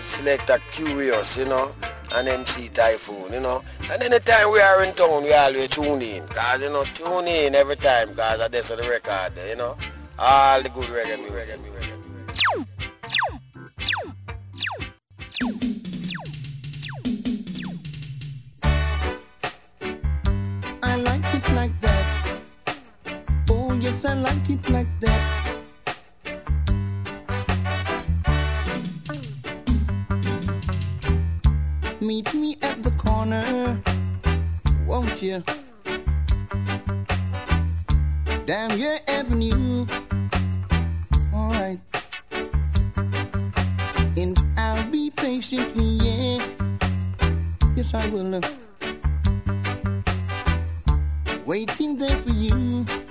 It's 0.00 0.12
Selector 0.12 0.58
Kurious, 0.72 1.36
you 1.36 1.44
know, 1.44 1.74
and 2.14 2.26
MC 2.28 2.70
Taiyefoon, 2.70 3.32
you 3.32 3.40
know. 3.40 3.62
And 3.90 4.02
anytime 4.02 4.50
we 4.50 4.60
are 4.60 4.82
in 4.84 4.94
town, 4.94 5.24
we 5.24 5.34
always 5.34 5.68
tune 5.68 6.00
in. 6.00 6.26
Cause, 6.28 6.62
you 6.62 6.70
know, 6.70 6.84
tune 6.84 7.28
in 7.28 7.54
every 7.54 7.76
time, 7.76 8.14
cause 8.14 8.40
I 8.40 8.48
that's 8.48 8.68
the 8.68 8.76
record, 8.78 9.34
you 9.46 9.56
know. 9.56 9.76
All 10.18 10.62
the 10.62 10.70
good 10.70 10.84
reggae, 10.84 11.18
me 11.18 11.28
reggae, 11.28 11.62
me 11.62 11.68
reggae, 11.68 11.98
me 12.02 12.64
reggae. 15.50 15.67
Yes, 23.88 24.04
I 24.04 24.14
like 24.14 24.50
it 24.50 24.70
like 24.70 24.92
that. 25.00 25.22
Meet 32.00 32.34
me 32.34 32.56
at 32.62 32.82
the 32.82 32.90
corner, 32.92 33.80
won't 34.86 35.22
you? 35.22 35.42
Down 38.46 38.78
your 38.78 38.98
avenue. 39.08 39.86
Alright. 41.34 41.80
And 44.16 44.38
I'll 44.56 44.90
be 44.90 45.10
patiently, 45.10 45.90
yeah. 46.04 46.38
Yes, 47.76 47.94
I 47.94 48.08
will. 48.10 48.40
Waiting 51.46 51.96
there 51.96 52.16
for 52.22 52.32
you. 52.32 53.07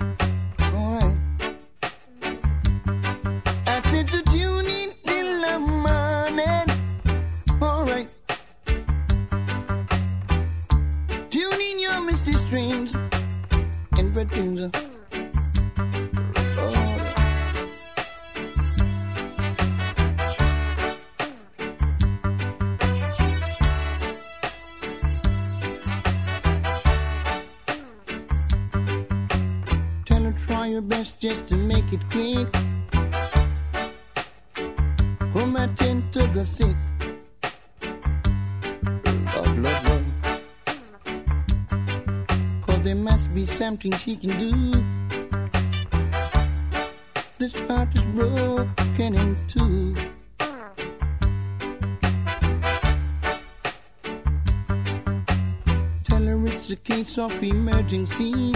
Of 57.28 57.42
emergency. 57.42 58.54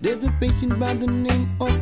There's 0.00 0.22
a 0.22 0.30
patient 0.40 0.78
by 0.78 0.94
the 0.94 1.06
name 1.06 1.48
of 1.60 1.77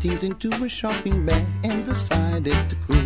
18th 0.00 0.22
into 0.22 0.64
a 0.64 0.68
shopping 0.68 1.26
bag 1.26 1.46
and 1.62 1.84
decided 1.84 2.70
to 2.70 2.76
cruise. 2.76 2.99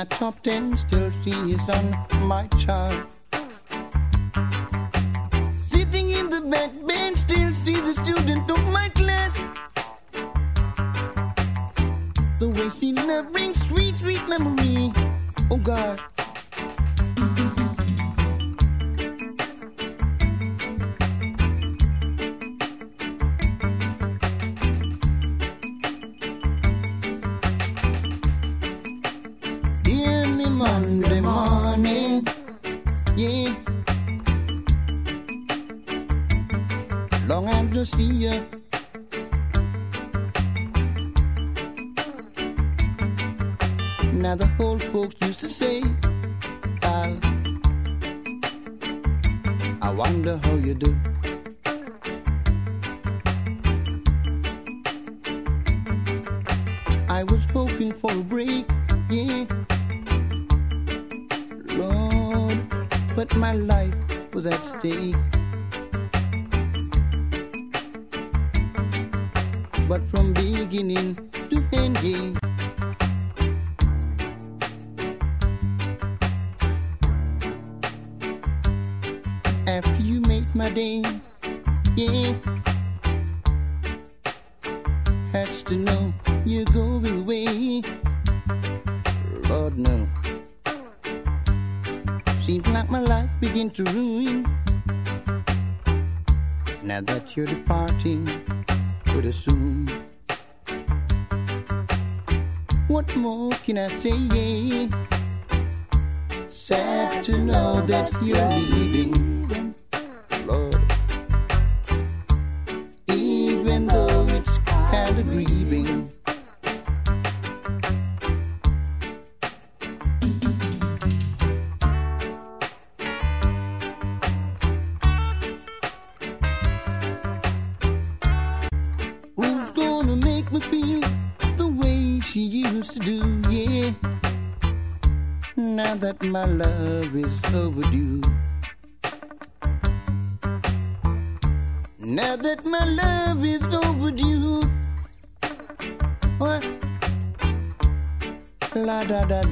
my 0.00 0.06
top 0.06 0.42
ten, 0.42 0.78
still 0.78 1.12
she 1.22 1.30
is 1.52 1.68
on 1.68 1.90
my 2.26 2.46
chart. 2.64 3.19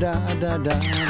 da 0.00 0.14
da 0.40 0.56
da 0.58 0.78
da. 0.78 1.07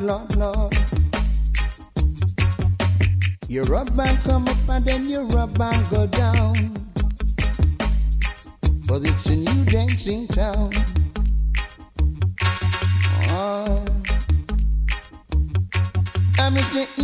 love, 0.00 0.36
love. 0.36 0.72
You 3.48 3.62
rub 3.62 3.98
and 3.98 4.18
come 4.22 4.48
up 4.48 4.68
and 4.68 4.84
then 4.84 5.08
you 5.08 5.22
rub 5.22 5.60
and 5.60 5.90
go 5.90 6.06
down. 6.06 6.54
But 8.86 9.02
it's 9.04 9.26
a 9.26 9.36
new 9.36 9.64
dancing 9.64 10.26
town. 10.28 10.72
Ah. 13.28 13.84
I'm 16.38 16.54
Mr. 16.54 16.99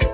you. 0.02 0.13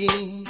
Saving, 0.00 0.49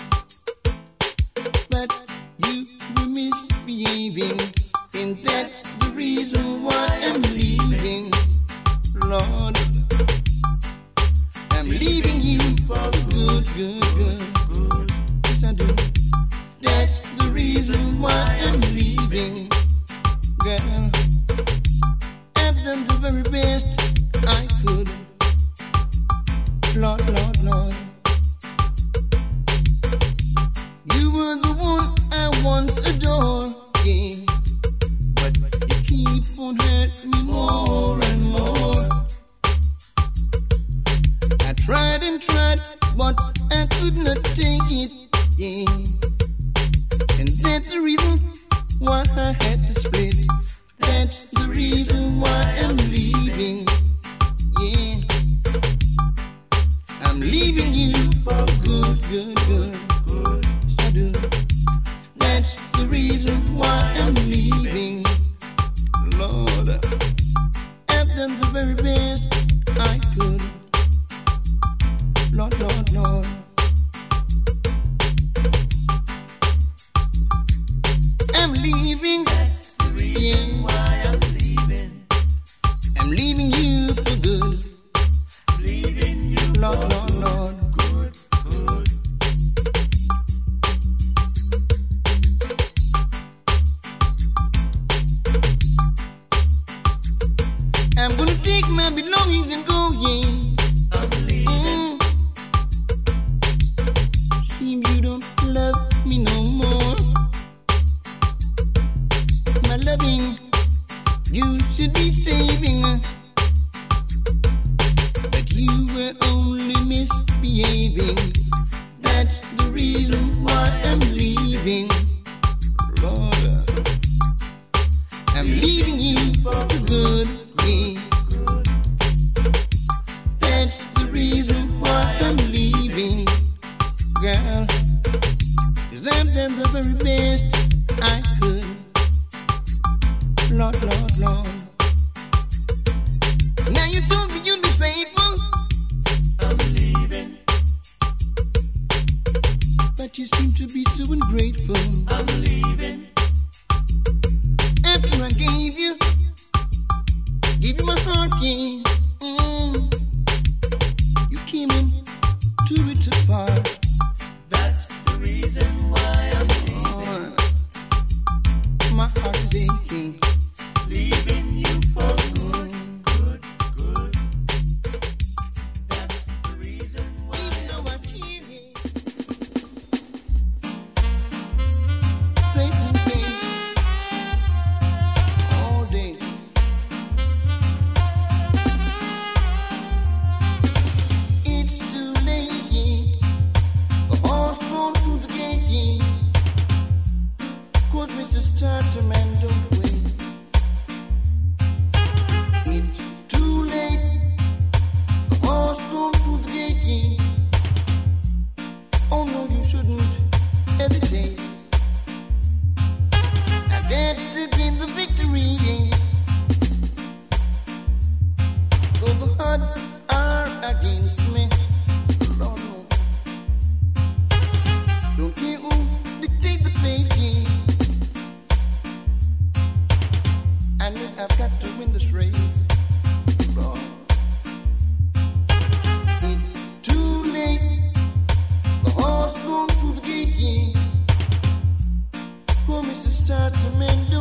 Come, 243.26 243.52
to 243.52 243.70
Starter, 243.70 244.19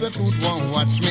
the 0.00 0.10
food 0.10 0.42
won't 0.42 0.72
watch 0.72 1.00
me 1.02 1.09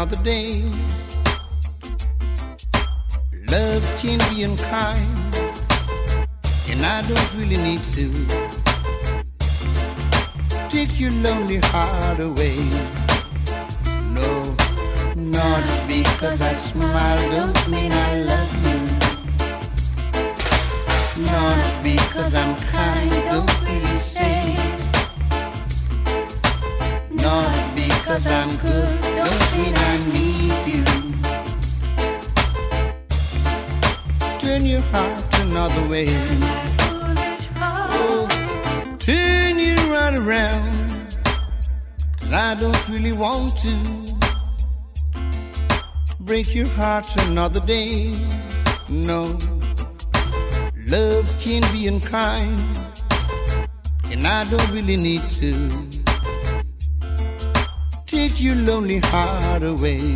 another 0.00 0.22
day. 0.24 0.89
another 47.40 47.64
day. 47.64 48.12
No, 48.90 49.22
love 50.88 51.26
can 51.40 51.62
be 51.72 51.86
unkind, 51.86 52.60
and 54.10 54.26
I 54.26 54.44
don't 54.50 54.70
really 54.70 54.96
need 54.96 55.22
to 55.40 55.50
take 58.04 58.38
your 58.42 58.56
lonely 58.56 58.98
heart 58.98 59.62
away. 59.62 60.12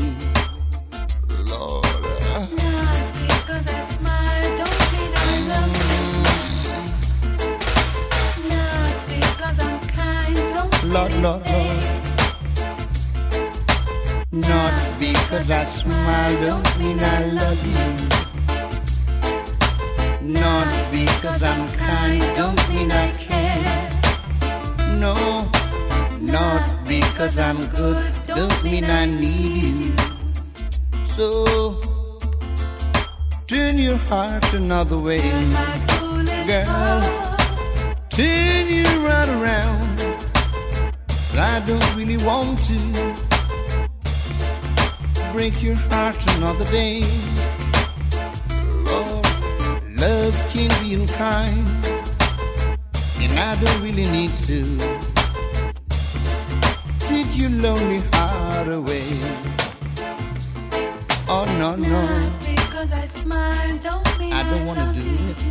Oh 61.27 61.45
no 61.59 61.75
no. 61.77 62.01
Because 62.41 62.93
I 62.93 63.07
smile, 63.07 63.79
don't 63.79 64.19
mean 64.19 64.33
I 64.33 64.43
don't 64.43 64.67
wanna 64.67 64.93
do 64.93 65.01
it. 65.31 65.47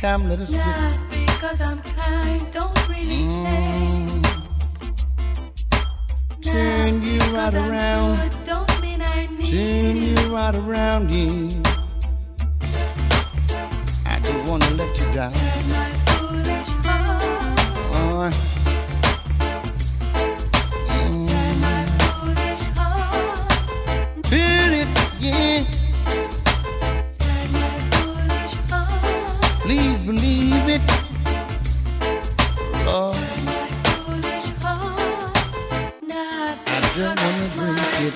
Come, 0.00 0.28
let 0.28 0.40
us 0.40 0.50
do 0.50 0.58
it. 0.58 0.98
Because 1.26 1.60
I'm 1.62 1.80
kind, 1.82 2.52
don't 2.52 2.88
really 2.88 3.22
mm. 3.22 3.46
say. 3.48 3.72
Turn 6.50 7.02
you 7.02 7.20
right 7.34 7.54
around. 7.54 8.30
Good, 8.30 8.46
don't 8.46 8.80
mean 8.82 9.00
I 9.02 9.26
Turn 9.26 9.96
you 9.96 10.16
right 10.34 10.56
around, 10.56 11.10
yeah. 11.10 11.62
I 14.06 14.18
don't 14.18 14.46
wanna 14.48 14.70
let 14.70 14.98
you 14.98 15.12
down. 15.12 15.91
Please 25.22 25.38
believe 30.04 30.68
it. 30.68 30.82
Oh. 32.84 33.12
I 36.66 36.80
to 37.18 37.48
drink 37.56 37.78
it. 38.02 38.14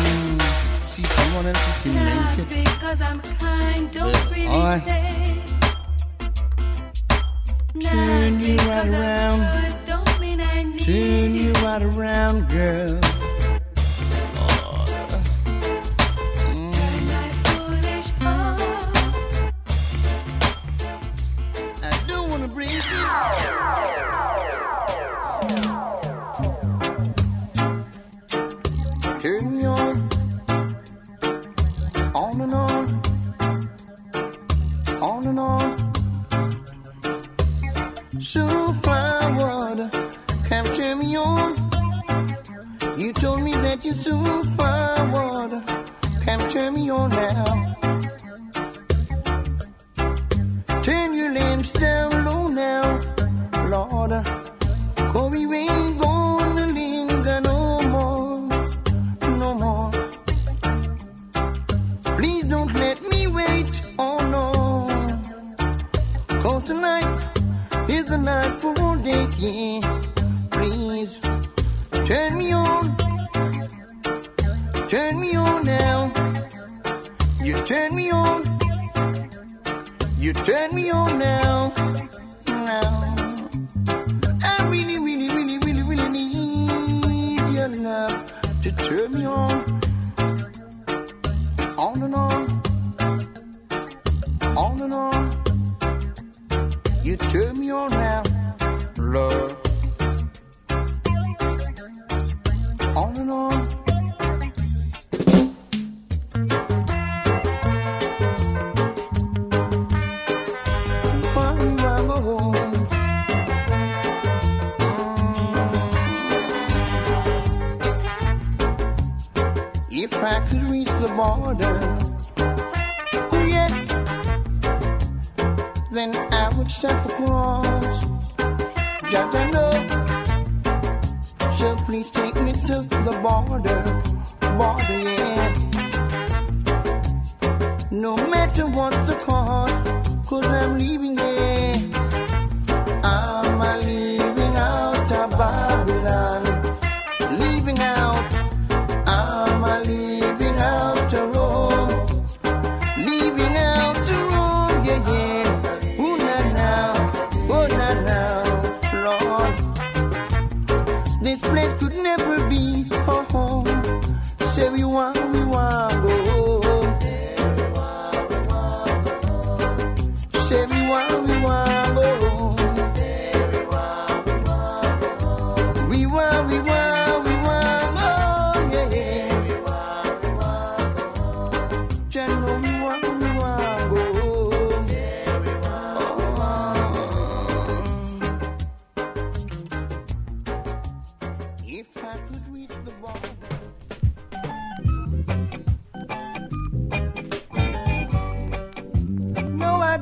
Mm, 0.00 0.40
see 0.80 1.02
someone 1.02 1.46
else. 1.46 1.84
Really 4.30 4.46
all 4.48 4.60
right. 4.60 4.82
Turn 7.82 8.40
you 8.40 8.56
right 8.56 8.88
around. 8.88 9.40
Turn 10.78 11.34
you 11.34 11.52
right 11.52 11.82
around, 11.82 12.48
girl. 12.48 13.11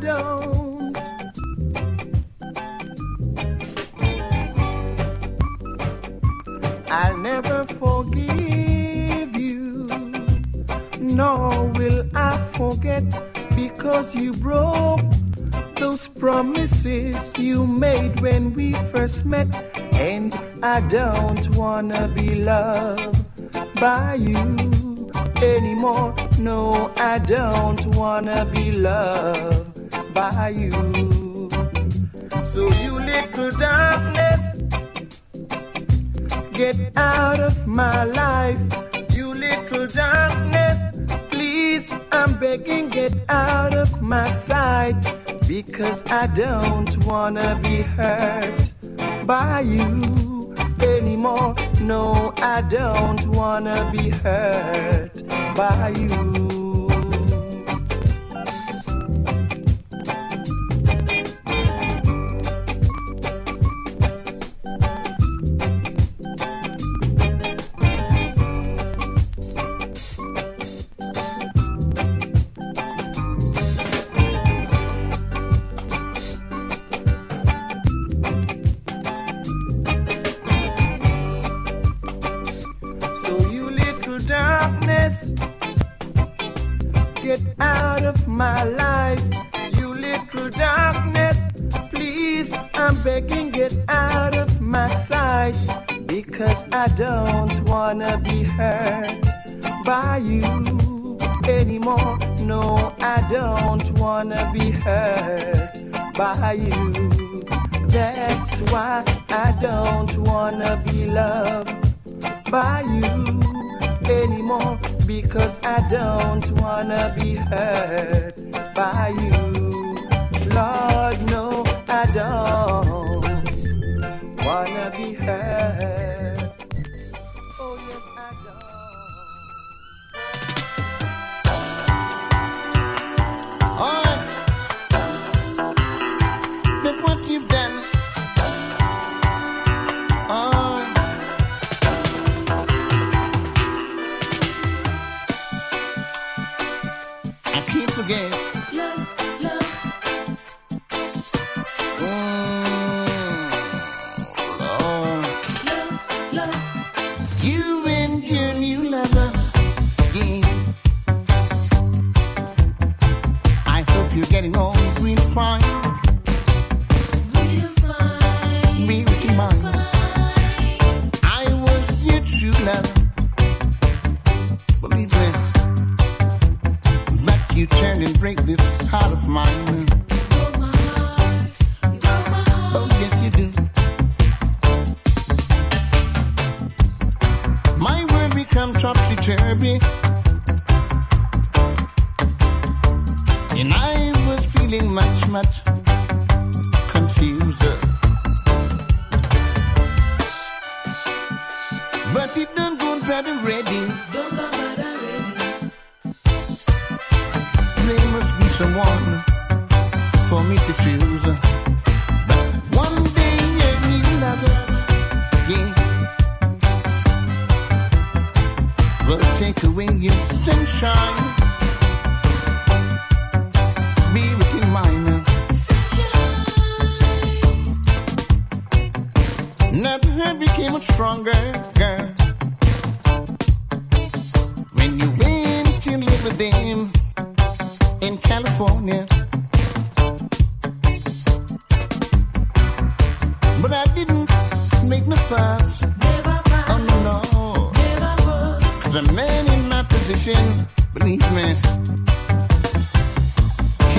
don't. 0.00 0.96
I'll 6.90 7.16
never 7.18 7.64
forgive 7.78 9.36
you, 9.36 9.86
nor 10.98 11.66
will 11.66 12.04
I 12.14 12.38
forget 12.56 13.04
because 13.54 14.14
you 14.14 14.32
broke 14.32 15.02
those 15.76 16.08
promises 16.08 17.16
you 17.38 17.66
made 17.66 18.20
when 18.20 18.52
we 18.54 18.72
first 18.92 19.24
met, 19.24 19.48
and 19.92 20.34
I 20.62 20.80
don't 20.80 21.48
wanna 21.54 22.08
be 22.08 22.42
loved 22.42 23.16
by 23.74 24.14
you 24.14 25.10
anymore. 25.36 26.14
No, 26.38 26.92
I 26.96 27.18
don't 27.18 27.84
wanna 27.94 28.44
be 28.46 28.72
loved 28.72 29.59
by 30.20 30.50
you. 30.50 31.48
So, 32.52 32.62
you 32.82 32.92
little 33.12 33.50
darkness, 33.52 34.42
get 36.52 36.76
out 36.94 37.40
of 37.40 37.66
my 37.66 38.04
life. 38.04 38.60
You 39.16 39.32
little 39.32 39.86
darkness, 39.86 40.78
please, 41.30 41.90
I'm 42.12 42.38
begging, 42.38 42.90
get 42.90 43.14
out 43.30 43.74
of 43.74 44.02
my 44.02 44.30
sight. 44.48 45.00
Because 45.48 46.02
I 46.22 46.26
don't 46.26 46.92
wanna 47.06 47.58
be 47.62 47.76
hurt 47.80 48.60
by 49.24 49.60
you 49.60 50.54
anymore. 50.82 51.54
No, 51.80 52.34
I 52.36 52.60
don't 52.60 53.22
wanna 53.38 53.90
be 53.90 54.10
hurt 54.10 55.14
by 55.56 55.88
you. 55.96 56.29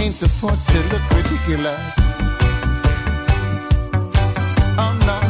Can't 0.02 0.24
afford 0.24 0.60
to 0.68 0.80
look 0.92 1.06
ridiculous. 1.12 1.80
Oh 4.84 4.94
no, 5.08 5.21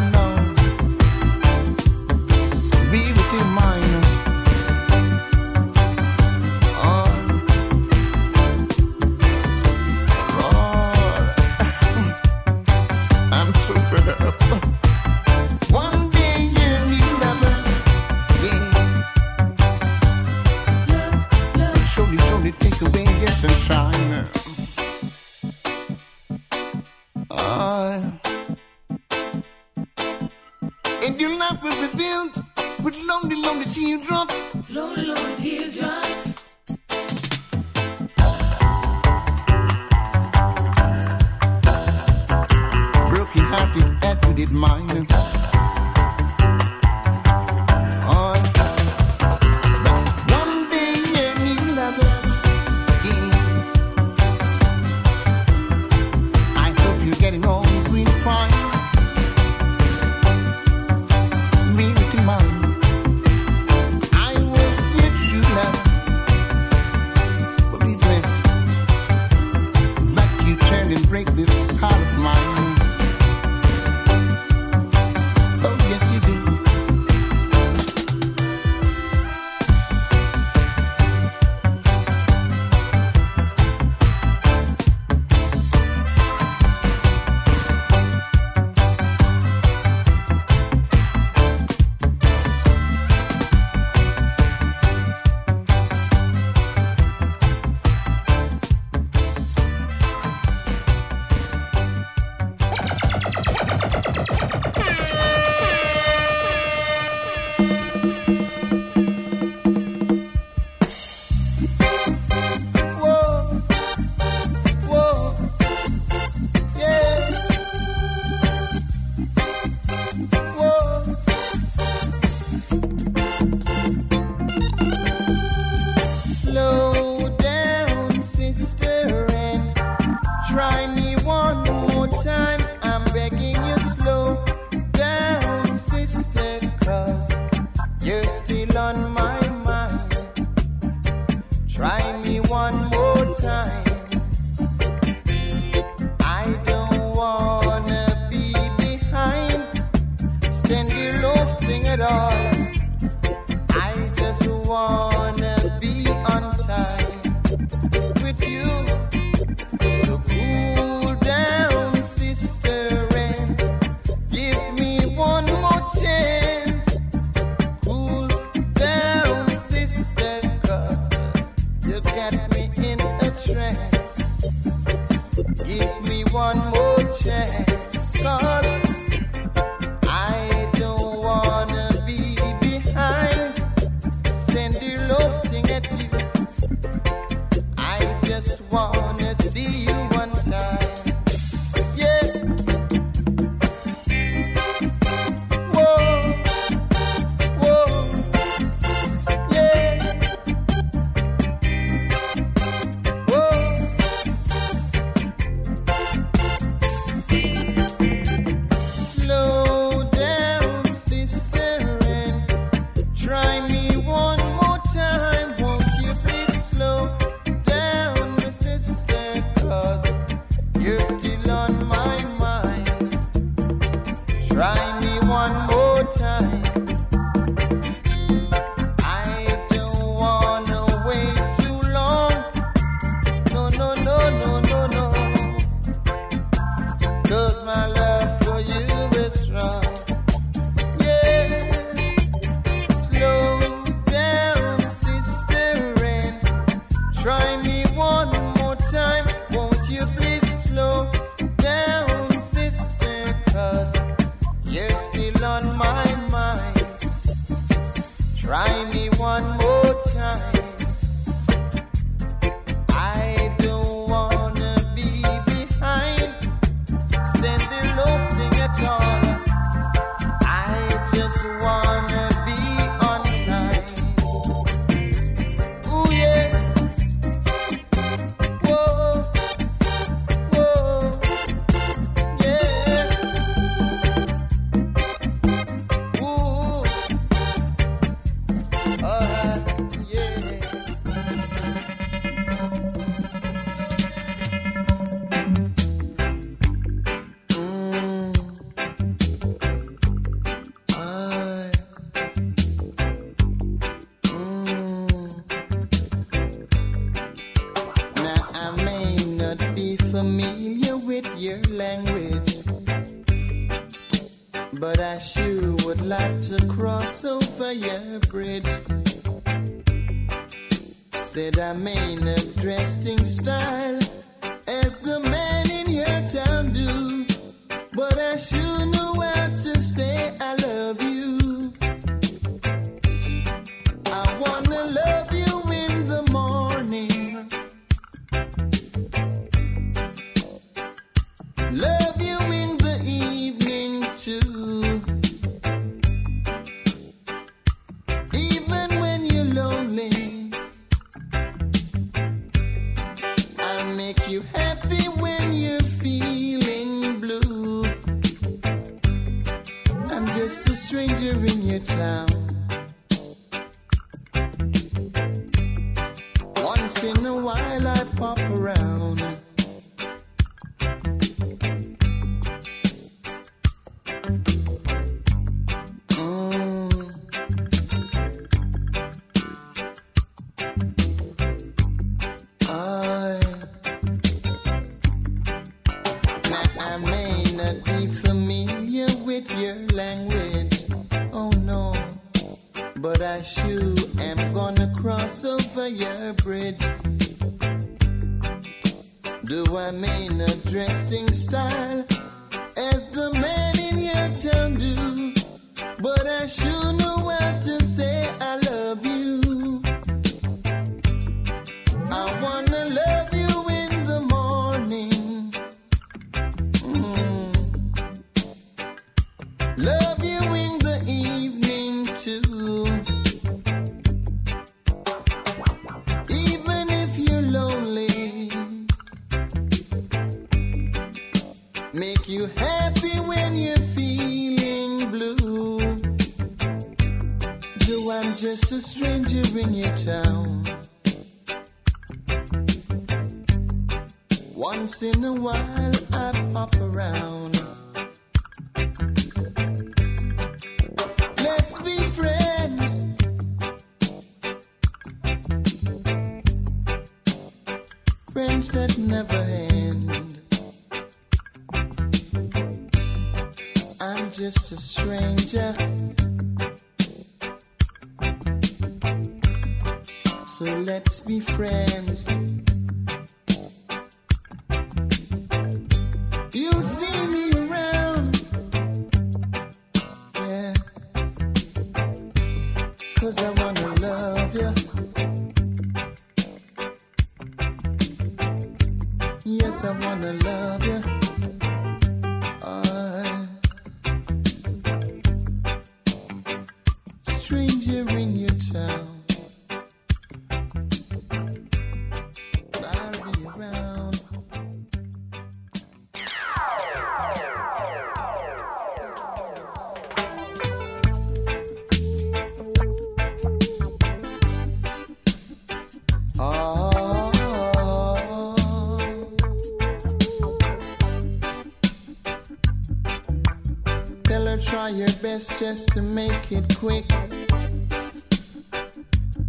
just 525.47 525.89
to 525.89 526.01
make 526.01 526.51
it 526.51 526.77
quick. 526.77 527.07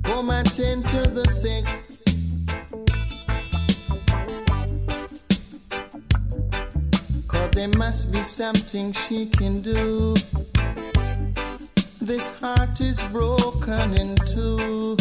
Pour 0.03 0.23
my 0.23 0.43
tin 0.43 0.83
to 0.85 1.03
the 1.03 1.25
sink. 1.27 1.67
Cause 7.29 7.51
there 7.53 7.69
must 7.77 8.13
be 8.13 8.23
something 8.23 8.93
she 8.93 9.27
can 9.27 9.61
do. 9.61 10.15
This 12.01 12.31
heart 12.41 12.81
is 12.81 13.01
broken 13.13 13.95
in 13.95 14.17
two. 14.33 14.97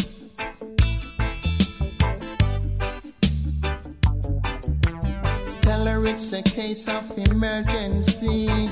Tell 5.62 5.86
her 5.86 6.06
it's 6.08 6.34
a 6.34 6.42
case 6.42 6.88
of 6.88 7.18
emergency 7.18 8.70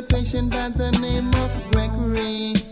a 0.00 0.02
patient 0.02 0.50
by 0.50 0.68
the 0.70 0.90
name 1.02 1.28
of 1.34 1.70
Gregory. 1.72 2.69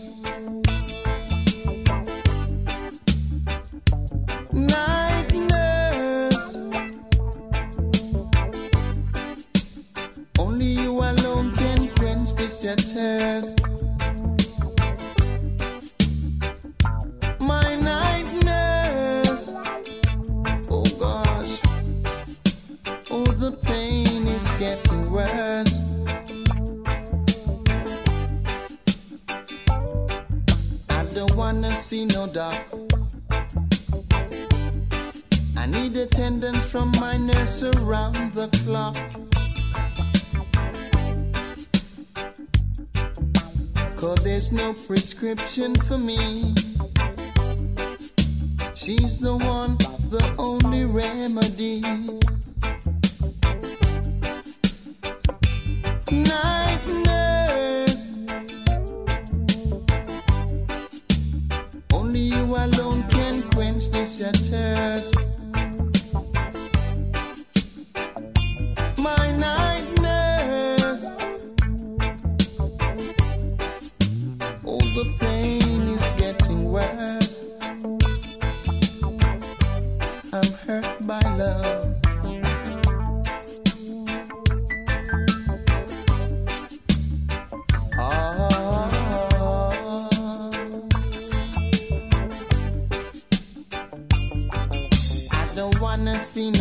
description. 45.35 45.78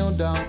Wanna 0.08 0.47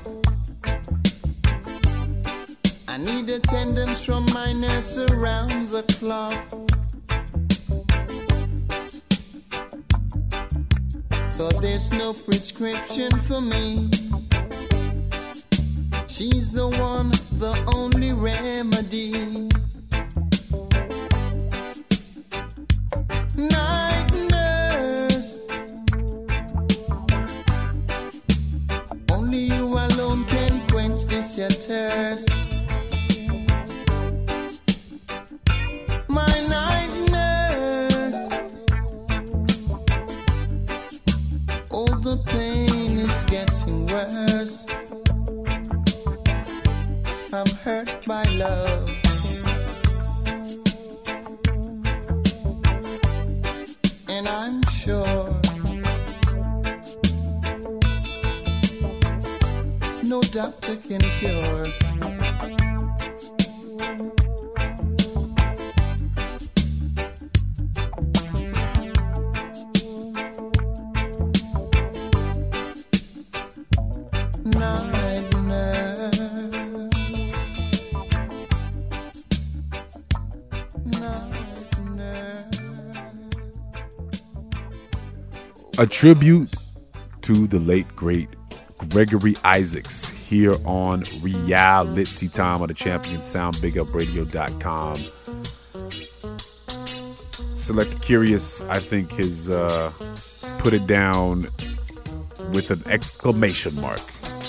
a 85.79 85.87
tribute 85.87 86.53
to 87.21 87.47
the 87.47 87.57
late 87.57 87.87
great 87.95 88.27
Gregory 88.89 89.37
Isaacs 89.45 90.09
here 90.09 90.53
on 90.65 91.05
Reality 91.21 92.27
Time 92.27 92.61
on 92.61 92.67
the 92.67 92.73
Champion 92.73 93.21
Sound 93.21 93.55
BigUpRadio.com. 93.55 94.95
Selector 97.55 97.97
Kurious, 97.99 98.67
I 98.69 98.79
think, 98.79 99.13
has 99.23 99.49
uh, 99.49 99.93
put 100.57 100.73
it 100.73 100.85
down 100.85 101.47
with 102.53 102.71
an 102.71 102.83
exclamation 102.85 103.79
mark, 103.79 104.01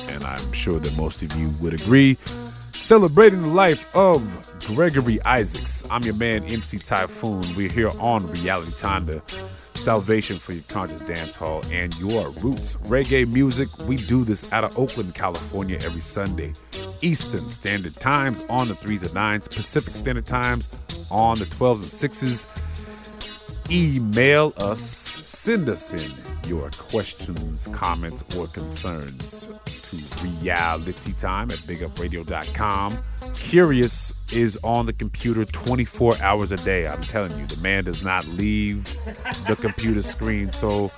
and 0.09 0.25
I'm 0.25 0.53
sure 0.53 0.81
that 0.81 0.97
most 0.97 1.23
of 1.23 1.33
you 1.37 1.51
would 1.61 1.75
agree. 1.75 2.19
Celebrating 2.73 3.43
the 3.43 3.55
life 3.55 3.87
of 3.95 4.27
Gregory 4.67 5.23
Isaacs. 5.23 5.85
I'm 5.91 6.03
your 6.03 6.15
man, 6.15 6.43
MC 6.47 6.79
Taiyefoon. 6.79 7.55
We're 7.55 7.69
here 7.69 7.91
on 8.01 8.27
Reality 8.33 8.73
Time, 8.81 9.07
salvation 9.81 10.39
for 10.39 10.53
your 10.53 10.63
conscious 10.69 11.01
dance 11.03 11.35
hall 11.35 11.63
and 11.73 11.97
your 11.99 12.31
roots. 12.43 12.77
Reggae 12.87 13.27
music, 13.33 13.69
we 13.87 13.97
do 13.97 14.25
this 14.25 14.53
out 14.53 14.63
of 14.63 14.79
Oakland, 14.79 15.15
California 15.15 15.79
every 15.83 16.03
Sunday. 16.03 16.53
Eastern 17.01 17.49
Standard 17.49 17.95
Times 17.95 18.45
on 18.51 18.69
the 18.69 18.75
3s 18.75 19.03
and 19.03 19.11
9s, 19.11 19.55
Pacific 19.55 19.95
Standard 19.95 20.27
Times 20.27 20.69
on 21.11 21.39
the 21.39 21.47
12s 21.47 22.03
and 22.03 22.13
6s. 22.13 22.45
Email 23.71 24.53
us, 24.59 25.10
send 25.31 25.69
us 25.69 25.93
in 25.93 26.13
your 26.45 26.71
questions, 26.71 27.69
comments, 27.73 28.25
or 28.37 28.49
concerns 28.49 29.47
to 29.47 29.97
realitytime 29.97 31.53
at 31.53 31.59
bigupradio.com. 31.61 32.99
Kurious 33.21 34.13
is 34.33 34.59
on 34.65 34.87
the 34.87 34.93
computer 34.93 35.45
24 35.45 36.21
hours 36.21 36.51
a 36.51 36.57
day. 36.57 36.87
I'm 36.87 37.03
telling 37.03 37.39
you, 37.39 37.47
the 37.47 37.57
man 37.59 37.85
does 37.85 38.03
not 38.03 38.27
leave 38.27 38.85
the 39.47 39.57
computer 39.57 40.03
screen. 40.03 40.51
So, 40.51 40.91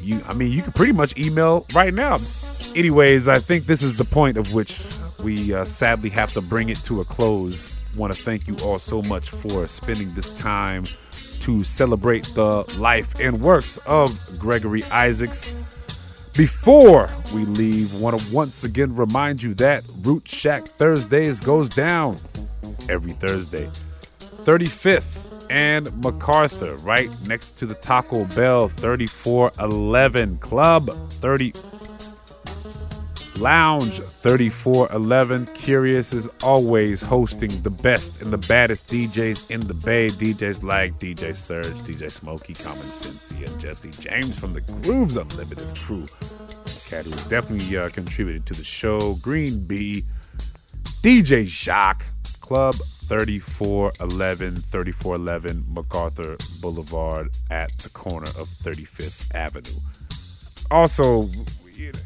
you, 0.00 0.22
I 0.26 0.34
mean, 0.34 0.50
you 0.50 0.62
can 0.62 0.72
pretty 0.72 0.92
much 0.92 1.16
email 1.18 1.66
right 1.74 1.92
now. 1.92 2.16
Anyways, 2.74 3.28
I 3.28 3.38
think 3.38 3.66
this 3.66 3.82
is 3.82 3.96
the 3.96 4.04
point 4.06 4.38
of 4.38 4.54
which 4.54 4.80
we 5.22 5.52
uh, 5.52 5.66
sadly 5.66 6.08
have 6.10 6.32
to 6.32 6.40
bring 6.40 6.70
it 6.70 6.78
to 6.84 7.00
a 7.00 7.04
close. 7.04 7.74
Want 7.96 8.14
to 8.14 8.22
thank 8.22 8.48
you 8.48 8.56
all 8.62 8.78
so 8.78 9.02
much 9.02 9.28
for 9.28 9.68
spending 9.68 10.14
this 10.14 10.30
time 10.30 10.84
to 11.42 11.64
celebrate 11.64 12.24
the 12.34 12.62
life 12.78 13.18
and 13.20 13.40
works 13.40 13.78
of 13.86 14.18
Gregory 14.38 14.82
Isaacs. 14.84 15.54
Before 16.34 17.08
we 17.34 17.44
leave, 17.44 17.94
want 18.00 18.18
to 18.18 18.34
once 18.34 18.64
again 18.64 18.94
remind 18.94 19.42
you 19.42 19.52
that 19.54 19.84
Root 20.02 20.26
Shack 20.26 20.68
Thursdays 20.78 21.40
goes 21.40 21.68
down 21.68 22.18
every 22.88 23.12
Thursday. 23.12 23.68
35th 24.44 25.18
and 25.50 25.94
MacArthur, 26.02 26.76
right 26.76 27.10
next 27.26 27.58
to 27.58 27.66
the 27.66 27.74
Taco 27.74 28.24
Bell 28.36 28.68
3411 28.68 30.38
Club 30.38 31.10
30 31.14 31.52
Lounge 33.36 34.00
3411. 34.22 35.46
Kurious 35.46 36.12
is 36.12 36.28
always 36.42 37.00
hosting 37.00 37.62
the 37.62 37.70
best 37.70 38.20
and 38.20 38.32
the 38.32 38.38
baddest 38.38 38.86
DJs 38.88 39.50
in 39.50 39.66
the 39.66 39.74
Bay. 39.74 40.08
DJs 40.08 40.62
like 40.62 40.98
DJ 40.98 41.34
Surge, 41.34 41.74
DJ 41.82 42.10
Smokey, 42.10 42.54
Common 42.54 42.82
Sensi, 42.82 43.44
and 43.44 43.58
Jesse 43.60 43.90
James 43.90 44.38
from 44.38 44.52
the 44.52 44.60
Grooves 44.60 45.16
Unlimited 45.16 45.76
crew. 45.76 46.06
Cat 46.88 47.06
who's 47.06 47.22
definitely 47.24 47.76
uh, 47.76 47.88
contributed 47.88 48.44
to 48.46 48.54
the 48.54 48.64
show. 48.64 49.14
Green 49.14 49.66
Bee, 49.66 50.04
DJ 51.02 51.46
Jacques, 51.46 52.04
Club 52.40 52.76
3411, 53.08 54.56
3411 54.70 55.64
MacArthur 55.68 56.36
Boulevard 56.60 57.30
at 57.50 57.70
the 57.78 57.88
corner 57.88 58.28
of 58.38 58.48
35th 58.62 59.34
Avenue. 59.34 59.80
Also, 60.70 61.28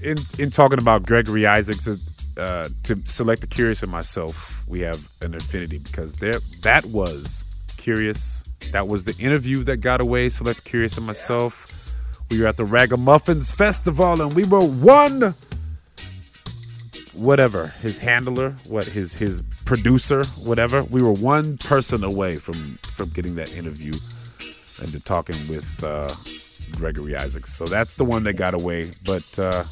in 0.03 0.19
in 0.39 0.51
talking 0.51 0.79
about 0.79 1.05
Gregory 1.05 1.47
Isaacs, 1.47 1.89
uh, 2.37 2.69
to 2.85 3.03
select 3.07 3.41
the 3.41 3.47
curious 3.47 3.83
and 3.83 3.91
myself, 3.91 4.63
we 4.67 4.81
have 4.81 5.01
an 5.23 5.35
affinity 5.35 5.79
because 5.79 6.15
there 6.17 6.41
that 6.63 6.85
was 6.87 7.45
curious. 7.77 8.43
That 8.73 8.89
was 8.89 9.05
the 9.05 9.15
interview 9.19 9.63
that 9.65 9.79
got 9.79 10.01
away. 10.01 10.29
Selector 10.29 10.63
Kurious 10.63 10.97
and 10.97 11.07
myself. 11.07 11.67
We 12.31 12.41
were 12.41 12.49
at 12.49 12.57
the 12.57 12.65
Ragamuffins 12.65 13.53
Festival 13.53 14.21
and 14.21 14.33
we 14.33 14.45
were 14.45 14.65
one. 14.65 15.35
Whatever 17.13 17.69
his 17.69 17.97
handler, 17.97 18.57
what 18.69 18.85
his 18.85 19.15
his 19.15 19.43
producer, 19.65 20.25
whatever. 20.43 20.83
We 20.85 21.01
were 21.01 21.13
one 21.13 21.57
person 21.59 22.05
away 22.05 22.37
from 22.37 22.79
from 22.95 23.11
getting 23.11 23.37
that 23.37 23.57
interview 23.57 23.95
and 24.81 24.89
to 24.89 25.01
talking 25.01 25.37
with 25.49 25.83
uh, 25.83 26.15
Gregory 26.73 27.17
Isaacs. 27.17 27.55
So 27.55 27.65
that's 27.65 27.95
the 27.95 28.05
one 28.05 28.25
that 28.25 28.35
got 28.35 28.55
away. 28.55 28.89
But, 29.05 29.39
uh, 29.39 29.65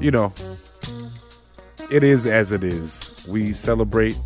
you 0.00 0.10
know, 0.10 0.32
it 1.90 2.02
is 2.02 2.26
as 2.26 2.52
it 2.52 2.64
is. 2.64 3.10
We 3.28 3.52
celebrate 3.52 4.18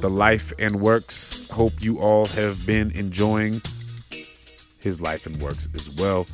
the 0.00 0.10
life 0.10 0.52
and 0.58 0.80
works. 0.80 1.46
Hope 1.50 1.82
you 1.82 1.98
all 1.98 2.26
have 2.26 2.66
been 2.66 2.90
enjoying 2.92 3.62
his 4.78 5.00
life 5.00 5.26
and 5.26 5.36
works 5.40 5.66
as 5.74 5.88
well. 5.90 6.26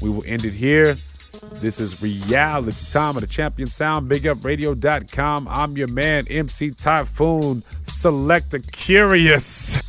We 0.00 0.10
will 0.10 0.24
end 0.26 0.44
it 0.44 0.52
here. 0.52 0.96
This 1.54 1.78
is 1.78 2.02
Reality 2.02 2.72
Time 2.90 3.16
of 3.16 3.20
the 3.20 3.26
Champion 3.26 3.68
Sound, 3.68 4.10
BigUpRadio.com. 4.10 5.48
I'm 5.48 5.76
your 5.76 5.88
man, 5.88 6.26
MC 6.28 6.70
Taiyefoon, 6.70 7.62
Selector 7.86 8.60
Kurious. 8.60 9.80